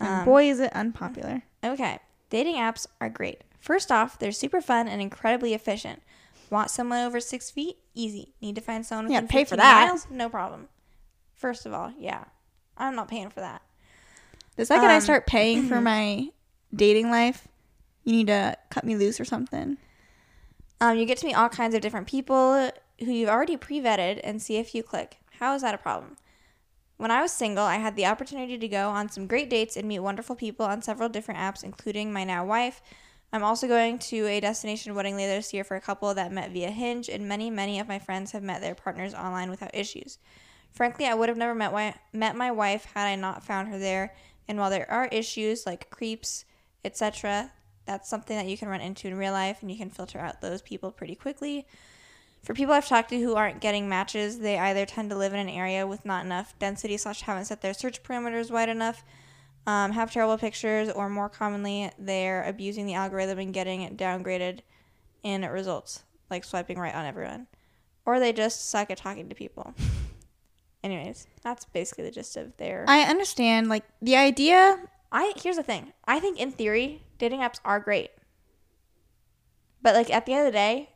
[0.00, 1.42] Um, boy, is it unpopular.
[1.64, 2.00] Okay.
[2.28, 3.42] Dating apps are great.
[3.60, 6.02] First off, they're super fun and incredibly efficient.
[6.50, 7.76] Want someone over six feet?
[7.94, 8.34] Easy.
[8.40, 9.86] Need to find someone Yeah, pay for that.
[9.86, 10.08] miles?
[10.10, 10.68] No problem.
[11.34, 12.24] First of all, yeah.
[12.76, 13.62] I'm not paying for that.
[14.56, 16.30] The second I um, start paying for my
[16.74, 17.46] dating life,
[18.04, 19.78] you need to cut me loose or something.
[20.80, 24.42] Um, you get to meet all kinds of different people who you've already pre-vetted and
[24.42, 25.18] see if you click.
[25.38, 26.16] How is that a problem?
[26.96, 29.88] When I was single, I had the opportunity to go on some great dates and
[29.88, 32.80] meet wonderful people on several different apps, including my now wife.
[33.32, 36.52] I'm also going to a destination wedding later this year for a couple that met
[36.52, 40.18] via Hinge, and many, many of my friends have met their partners online without issues.
[40.70, 43.78] Frankly, I would have never met, wi- met my wife had I not found her
[43.78, 44.14] there,
[44.46, 46.44] and while there are issues like creeps,
[46.84, 47.52] etc.,
[47.84, 50.40] that's something that you can run into in real life and you can filter out
[50.40, 51.66] those people pretty quickly.
[52.42, 55.38] For people I've talked to who aren't getting matches, they either tend to live in
[55.38, 59.04] an area with not enough density slash haven't set their search parameters wide enough,
[59.66, 64.60] um, have terrible pictures, or more commonly, they're abusing the algorithm and getting it downgraded
[65.22, 67.46] in results, like swiping right on everyone.
[68.04, 69.72] Or they just suck at talking to people.
[70.82, 72.84] Anyways, that's basically the gist of their.
[72.88, 74.80] I understand like the idea.
[75.12, 75.92] I here's the thing.
[76.06, 78.10] I think in theory, dating apps are great.
[79.80, 80.90] But like at the end of the day,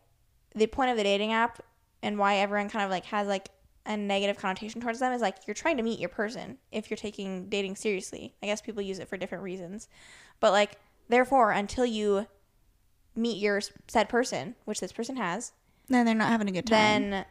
[0.57, 1.61] the point of the dating app
[2.03, 3.49] and why everyone kind of like has like
[3.87, 6.97] a negative connotation towards them is like you're trying to meet your person if you're
[6.97, 8.35] taking dating seriously.
[8.43, 9.89] I guess people use it for different reasons.
[10.41, 12.27] But like therefore until you
[13.15, 15.53] meet your said person, which this person has,
[15.89, 17.11] Then they're not having a good time.
[17.11, 17.25] then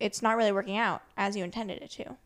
[0.00, 2.16] it's not really working out as you intended it to.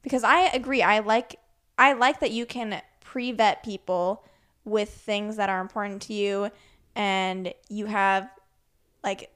[0.00, 1.38] Because I agree, I like
[1.76, 4.24] I like that you can pre-vet people
[4.68, 6.50] with things that are important to you
[6.94, 8.28] and you have
[9.02, 9.30] like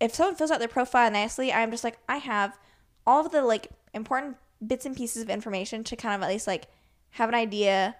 [0.00, 2.58] if someone fills out their profile nicely, I'm just like I have
[3.06, 6.46] all of the like important bits and pieces of information to kind of at least
[6.46, 6.66] like
[7.10, 7.96] have an idea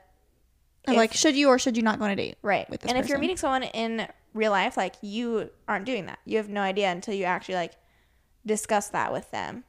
[0.87, 2.37] if- like, should you or should you not go on a date?
[2.43, 2.67] Right.
[2.87, 6.19] and if you're meeting someone in real life, like you aren't doing that.
[6.25, 7.73] You have no idea until you actually like
[8.45, 9.65] discuss that with them.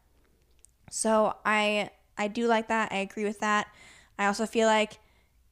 [0.91, 2.91] So I I do like that.
[2.91, 3.67] I agree with that.
[4.19, 4.99] I also feel like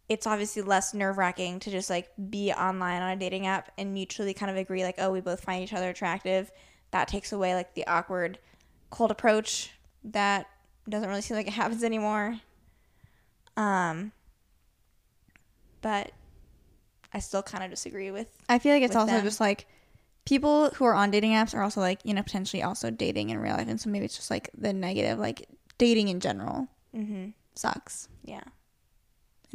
[0.08, 3.94] it's obviously less nerve wracking to just like be online on a dating app and
[3.94, 6.52] mutually kind of agree like, oh, we both find each other attractive.
[6.92, 8.38] That takes away like the awkward
[8.92, 9.72] cold approach
[10.06, 10.48] that
[10.88, 12.40] doesn't really seem like it happens anymore.
[13.58, 14.12] Um
[15.82, 16.12] but
[17.14, 19.24] I still kind of disagree with I feel like it's also them.
[19.24, 19.66] just like
[20.26, 23.40] people who are on dating apps are also like you know potentially also dating in
[23.40, 25.48] real life, and so maybe it's just like the negative, like
[25.78, 27.30] dating in general mm-hmm.
[27.56, 28.44] sucks, yeah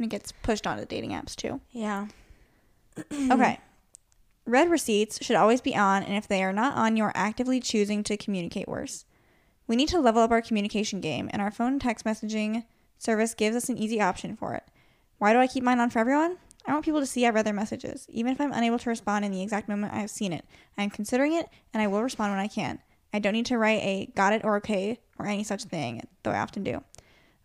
[0.01, 1.61] and it gets pushed onto dating apps too.
[1.71, 2.07] yeah
[3.31, 3.59] Okay.
[4.45, 7.59] Read receipts should always be on, and if they are not on, you are actively
[7.59, 9.05] choosing to communicate worse.
[9.67, 12.65] We need to level up our communication game, and our phone text messaging
[12.97, 14.63] service gives us an easy option for it.
[15.19, 16.37] Why do I keep mine on for everyone?
[16.65, 19.23] I want people to see I read their messages, even if I'm unable to respond
[19.23, 20.43] in the exact moment I have seen it.
[20.77, 22.79] I am considering it, and I will respond when I can.
[23.13, 26.31] I don't need to write a got it or okay or any such thing, though
[26.31, 26.83] I often do.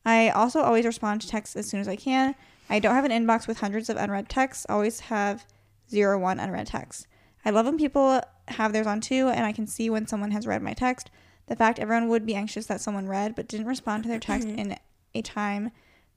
[0.07, 2.35] I also always respond to texts as soon as I can.
[2.71, 5.45] I don't have an inbox with hundreds of unread texts, I always have
[5.91, 7.07] zero one unread texts.
[7.45, 10.47] I love when people have theirs on too, and I can see when someone has
[10.47, 11.11] read my text.
[11.49, 14.49] The fact everyone would be anxious that someone read but didn't respond to their text
[14.49, 14.59] mm-hmm.
[14.59, 14.79] in
[15.15, 15.71] a time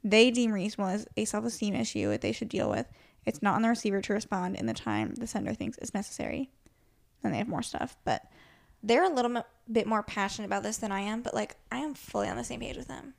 [0.04, 2.88] they deem reasonable is a self esteem issue that they should deal with.
[3.26, 6.50] It's not on the receiver to respond in the time the sender thinks is necessary.
[7.22, 8.24] Then they have more stuff, but
[8.82, 11.94] they're a little bit more passionate about this than I am, but like I am
[11.94, 13.14] fully on the same page with them.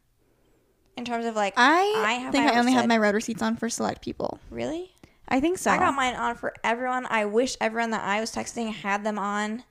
[0.96, 3.68] In terms of like, I, I think I only have my read receipts on for
[3.70, 4.38] select people.
[4.50, 4.92] really,
[5.28, 5.70] I think so.
[5.70, 7.06] I got mine on for everyone.
[7.08, 9.64] I wish everyone that I was texting had them on.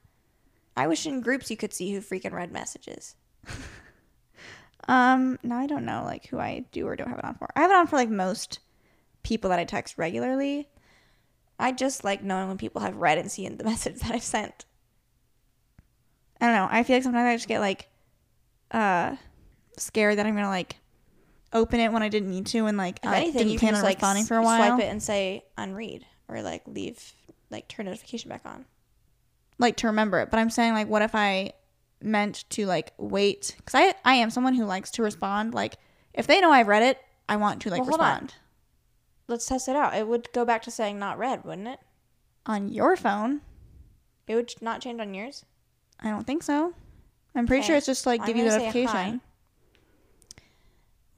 [0.76, 3.16] I wish in groups you could see who freaking read messages.
[4.90, 7.48] Um, now I don't know like who I do or don't have it on for.
[7.56, 8.58] I have it on for like most
[9.22, 10.68] people that I text regularly.
[11.60, 14.66] I just like knowing when people have read and seen the message that I've sent.
[16.42, 16.68] I don't know.
[16.72, 17.88] I feel like sometimes I just get like
[18.72, 19.16] uh
[19.78, 20.78] scared that I'm gonna like
[21.54, 23.68] open it when I didn't need to and like If I anything, didn't you can
[23.70, 24.68] plan just on like responding for a while.
[24.78, 27.14] swipe it and say unread or like leave,
[27.50, 28.66] like turn notification back on.
[29.58, 30.30] Like to remember it.
[30.32, 31.54] But I'm saying like what if I
[32.02, 35.54] meant to like wait because I I am someone who likes to respond.
[35.54, 35.76] Like
[36.14, 36.98] if they know I've read it,
[37.28, 38.08] I want to like Well, hold on.
[38.08, 38.34] respond.
[39.28, 39.94] Let's test it out.
[39.96, 41.80] It would go back to saying not read, wouldn't it?
[42.46, 43.42] On your phone,
[44.28, 45.46] It would not change on yours.
[46.00, 46.74] I don't think so.
[47.36, 47.68] I'm pretty Okay.
[47.68, 49.22] sure it's just like I'm give you the gonna say notification.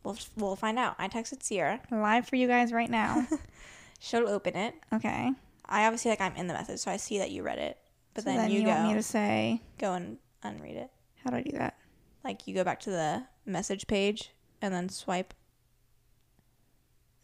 [0.03, 0.95] We'll we'll find out.
[0.97, 1.79] I texted Ciera.
[1.91, 3.27] Live for you guys right now.
[3.99, 4.73] She'll open it.
[4.93, 5.31] okay.
[5.65, 7.77] I obviously like I'm in the message, so I see that you read it.
[8.13, 10.89] But So then, you, go want me to say go and unread it.
[11.23, 11.77] how do I do that?
[12.23, 14.31] Like you go back to the message page
[14.61, 15.33] and then swipe.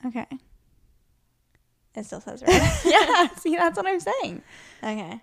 [0.06, 0.26] Okay.
[1.96, 2.62] It still says read.
[2.86, 4.44] yeah, see that's what I'm saying.
[4.84, 5.20] okay.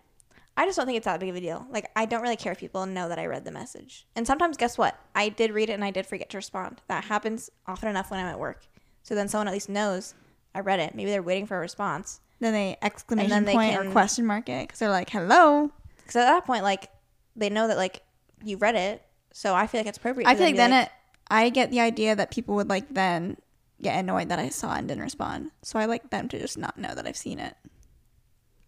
[0.57, 1.67] I just don't think it's that big of a deal.
[1.71, 4.07] Like I don't really care if people know that I read the message.
[4.15, 4.99] And sometimes guess what?
[5.15, 6.81] I did read it and I did forget to respond.
[6.89, 8.67] That happens often enough when I'm at work.
[9.03, 10.15] So then someone at least knows
[10.55, 10.95] I read it.
[10.95, 12.21] Maybe they're waiting for a response.
[12.41, 16.17] Then they exclamation then they point or question mark it because they're like, "Hello." Because
[16.17, 16.91] at that point, like
[17.35, 18.03] they know that like
[18.45, 19.03] you read it.
[19.33, 20.29] So I feel like it's appropriate.
[20.29, 20.91] I feel like then it.
[21.31, 23.39] I get the idea that people would like then
[23.81, 25.51] get annoyed that I saw and didn't respond.
[25.63, 27.57] So I like them to just not know that I've seen it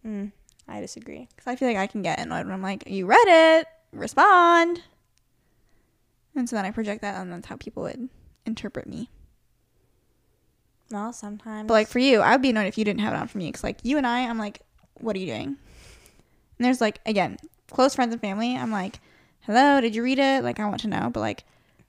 [0.05, 0.31] Mm,
[0.67, 1.27] I disagree.
[1.35, 4.81] because I feel like I can get annoyed when I'm like, "You read it, respond,"
[6.35, 8.09] and so then I project that, and that's how people would
[8.45, 9.09] interpret me.
[10.91, 11.67] Well, sometimes.
[11.67, 13.37] But like for you, I would be annoyed if you didn't have it on for
[13.37, 14.61] me because like you and I, I'm like,
[14.95, 15.47] what are you doing?
[15.47, 17.37] And there's like again,
[17.71, 18.55] close friends and family.
[18.55, 18.99] I'm like,
[19.41, 20.43] hello, did you read it?
[20.43, 21.09] Like I want to know.
[21.11, 21.43] But like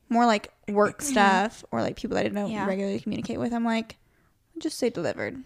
[0.08, 2.66] more like work stuff or like people that I don't Yeah.
[2.66, 3.96] regularly communicate with, I'm like,
[4.58, 5.42] just say delivered.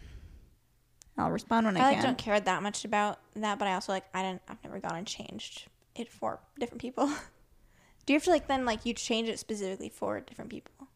[1.19, 2.05] I'll respond when I, I like can.
[2.05, 4.81] I don't care that much about that, but I also like I don't I've never
[4.81, 7.07] gone and changed it for different people.
[8.07, 10.89] Do you have to like then like you change it specifically for different people?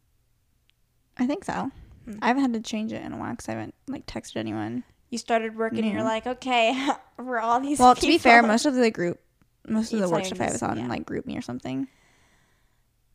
[1.19, 1.71] I think so.
[2.05, 2.19] Hmm.
[2.23, 4.85] I haven't had to change it in a while because I haven't like texted anyone.
[5.11, 6.77] You started working, and you're like, okay,
[7.17, 7.79] we're all these.
[7.79, 9.21] Well, to be fair, most of the group,
[9.67, 10.89] most of the It's work not I was on yeah.
[10.89, 11.87] like GroupMe or something.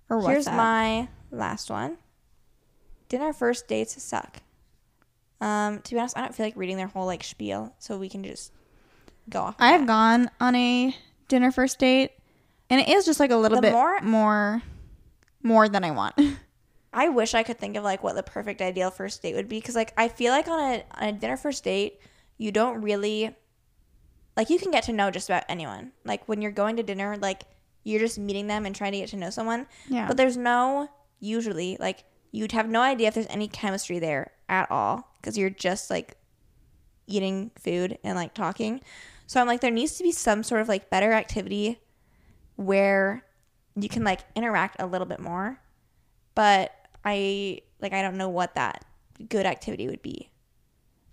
[0.09, 0.55] Or Here's WhatsApp.
[0.55, 1.97] my last one.
[3.09, 4.37] Dinner first dates suck.
[5.41, 8.07] Um, to be honest, I don't feel like reading their whole like spiel, so we
[8.09, 8.51] can just
[9.29, 9.55] go off.
[9.59, 10.95] I have gone on a
[11.27, 12.11] dinner first date,
[12.69, 14.61] and it is just like a little The bit more- more,
[15.43, 16.15] more, than I want.
[16.93, 19.59] I wish I could think of like what the perfect ideal first date would be
[19.59, 21.99] because like I feel like on a on a dinner first date
[22.37, 23.33] you don't really
[24.35, 25.91] like you can get to know just about anyone.
[26.03, 27.43] Like when you're going to dinner, like
[27.83, 29.67] you're just meeting them and trying to get to know someone.
[29.87, 30.89] yeah, But there's no
[31.19, 35.49] usually like you'd have no idea if there's any chemistry there at all because you're
[35.49, 36.17] just like
[37.07, 38.81] eating food and like talking.
[39.27, 41.79] So I'm like there needs to be some sort of like better activity
[42.55, 43.23] where
[43.75, 45.59] you can like interact a little bit more.
[46.35, 46.71] But
[47.05, 48.85] I like I don't know what that
[49.29, 50.29] good activity would be.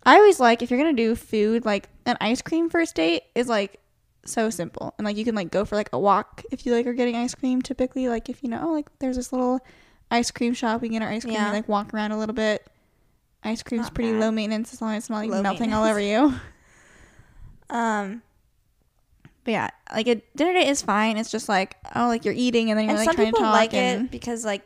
[0.04, 3.48] I always like if you're gonna do food, like an ice cream first date is
[3.48, 3.80] like
[4.24, 6.86] so simple, and like you can like go for like a walk if you like
[6.86, 7.62] are getting ice cream.
[7.62, 9.60] Typically, like if you know, oh, like there's this little
[10.10, 11.46] ice cream shop, we can get our ice cream, Yeah.
[11.46, 12.66] and, like walk around a little bit.
[13.44, 14.20] Ice cream's Not pretty bad.
[14.20, 16.34] low maintenance as long as it's not like Low melting all over you.
[17.70, 18.22] Um
[19.44, 21.18] But yeah, like a dinner date is fine.
[21.18, 23.32] It's just like oh, like you're eating and then you're and like some trying to
[23.32, 24.62] people talk like and it because like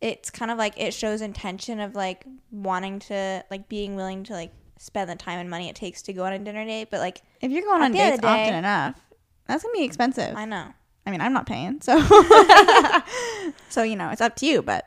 [0.00, 4.32] it's kind of like it shows intention of like wanting to like being willing to
[4.32, 7.00] like spend the time and money it takes to go on a dinner date but
[7.00, 8.98] like if you're going on dates day- often enough,
[9.46, 10.34] that's gonna be expensive.
[10.36, 10.66] i know
[11.06, 12.00] I mean, I'm not paying, so
[13.68, 14.62] so you know, it's up to you.
[14.62, 14.86] But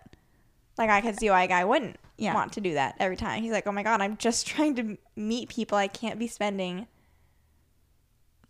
[0.78, 2.34] like i could see why a guy wouldn't Yeah.
[2.34, 4.98] want to do that every time he's like oh my god i'm just trying to
[5.16, 6.88] meet people i can't be spending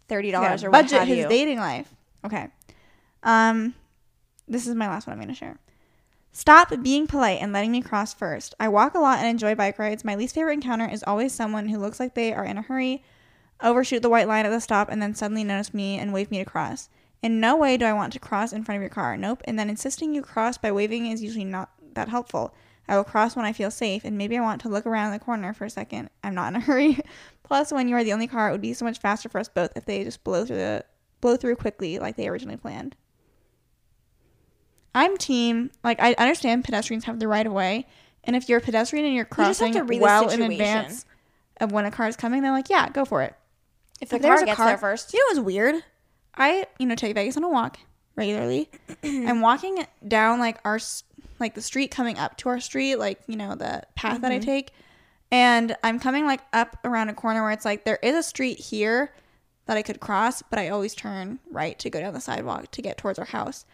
[0.09, 1.93] $30 Yeah, or budget his you dating life.
[2.26, 2.47] Okay.
[3.24, 3.74] Um,
[4.47, 5.59] this is my last one I'm going to share.
[6.32, 8.53] Stop being polite and letting me cross first.
[8.59, 10.05] I walk a lot and enjoy bike rides.
[10.05, 13.03] My least favorite encounter is always someone who looks like they are in a hurry,
[13.61, 16.38] overshoot the white line at the stop, and then suddenly notice me and wave me
[16.38, 16.89] to cross.
[17.24, 19.18] In no way do I want to cross in front of your car.
[19.18, 19.41] Nope.
[19.45, 22.53] And then insisting you cross by waving is usually not that helpful.
[22.89, 25.19] I will cross when I feel safe, and maybe I want to look around the
[25.19, 26.09] corner for a second.
[26.23, 26.99] I'm not in a hurry.
[27.43, 29.49] Plus, when you are the only car, it would be so much faster for us
[29.49, 30.85] both if they just blow through the
[31.19, 32.95] blow through quickly like they originally planned.
[34.95, 37.85] I'm team like I understand pedestrians have the right of way,
[38.23, 41.05] and if you're a pedestrian and you're crossing to read well in advance
[41.59, 43.35] of when a car is coming, they're like yeah, go for it.
[44.01, 45.75] if the If there's car a gets car- there first You know what's weird?
[46.35, 47.77] I you know take Vegas on a walk
[48.15, 48.69] regularly.
[49.03, 50.79] I'm walking down like our
[51.39, 54.35] like the street coming up to our street, like you know the path that I
[54.35, 54.45] mm-hmm.
[54.45, 54.71] take,
[55.31, 58.59] and I'm coming like up around a corner where it's like there is a street
[58.59, 59.13] here
[59.65, 62.81] that I could cross, but I always turn right to go down the sidewalk to
[62.81, 63.65] get towards our house.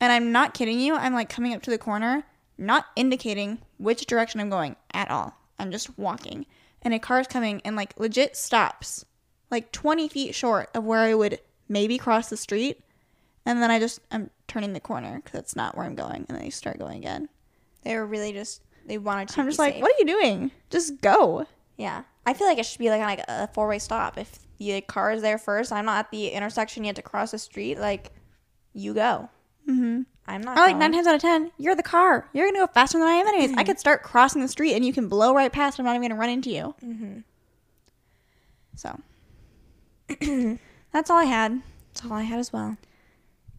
[0.00, 0.94] And I'm not kidding you.
[0.94, 2.24] I'm like coming up to the corner,
[2.58, 5.36] not indicating which direction I'm going at all.
[5.58, 6.46] I'm just walking.
[6.82, 9.04] And a car's coming and like legit stops
[9.50, 12.80] like 20 feet short of where I would maybe cross the street.
[13.44, 16.26] And then I just, I'm turning the corner because that's not where I'm going.
[16.28, 17.28] And then I start going again.
[17.82, 19.82] they were really just they wanted to I'm just like, safe.
[19.82, 20.50] what are you doing?
[20.70, 21.46] Just go.
[21.76, 24.16] Yeah, I feel like it should be like like a four way stop.
[24.16, 26.84] If the car is there first, I'm not at the intersection.
[26.84, 27.78] Have to cross the street.
[27.78, 28.12] Like,
[28.72, 29.28] you go.
[29.68, 30.02] Mm-hmm.
[30.28, 30.56] I'm not.
[30.56, 30.78] I like going.
[30.78, 32.28] nine times out of ten, you're the car.
[32.32, 33.56] You're gonna go faster than I am anyways.
[33.56, 35.78] I could start crossing the street and you can blow right past.
[35.78, 36.74] I'm not even gonna run into you.
[36.84, 37.18] Mm-hmm.
[38.76, 38.98] So
[40.92, 41.62] that's all I had.
[41.92, 42.76] That's all I had as well.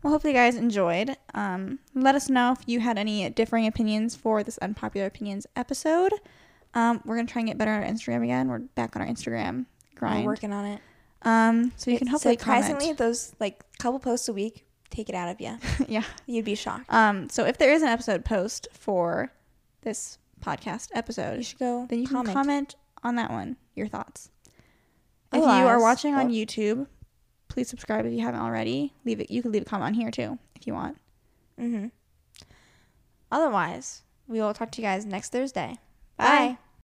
[0.03, 1.15] Well, hopefully you guys enjoyed.
[1.33, 6.13] Um, let us know if you had any differing opinions for this unpopular opinions episode.
[6.73, 8.47] Um, we're gonna try and get better at Instagram again.
[8.47, 10.23] We're back on our Instagram grind.
[10.25, 10.81] We're working on it.
[11.23, 12.97] Um, so you can hopefully surprisingly comment.
[12.99, 15.57] those like couple posts a week take it out of you.
[15.87, 16.03] yeah.
[16.27, 16.85] You'd be shocked.
[16.93, 19.31] Um, so if there is an episode post for
[19.81, 21.87] this podcast episode, You should go.
[21.89, 22.27] then you comment.
[22.27, 24.29] can comment on that one your thoughts
[25.33, 26.87] if you are Otherwise- watching on youtube
[27.57, 30.11] please subscribe if you haven't already leave it you can leave a comment on here
[30.11, 30.95] too if you want
[31.59, 31.87] Mm-hmm.
[33.31, 35.77] Otherwise, we will talk to you guys next Thursday.
[36.17, 36.25] Bye.
[36.25, 36.57] Bye.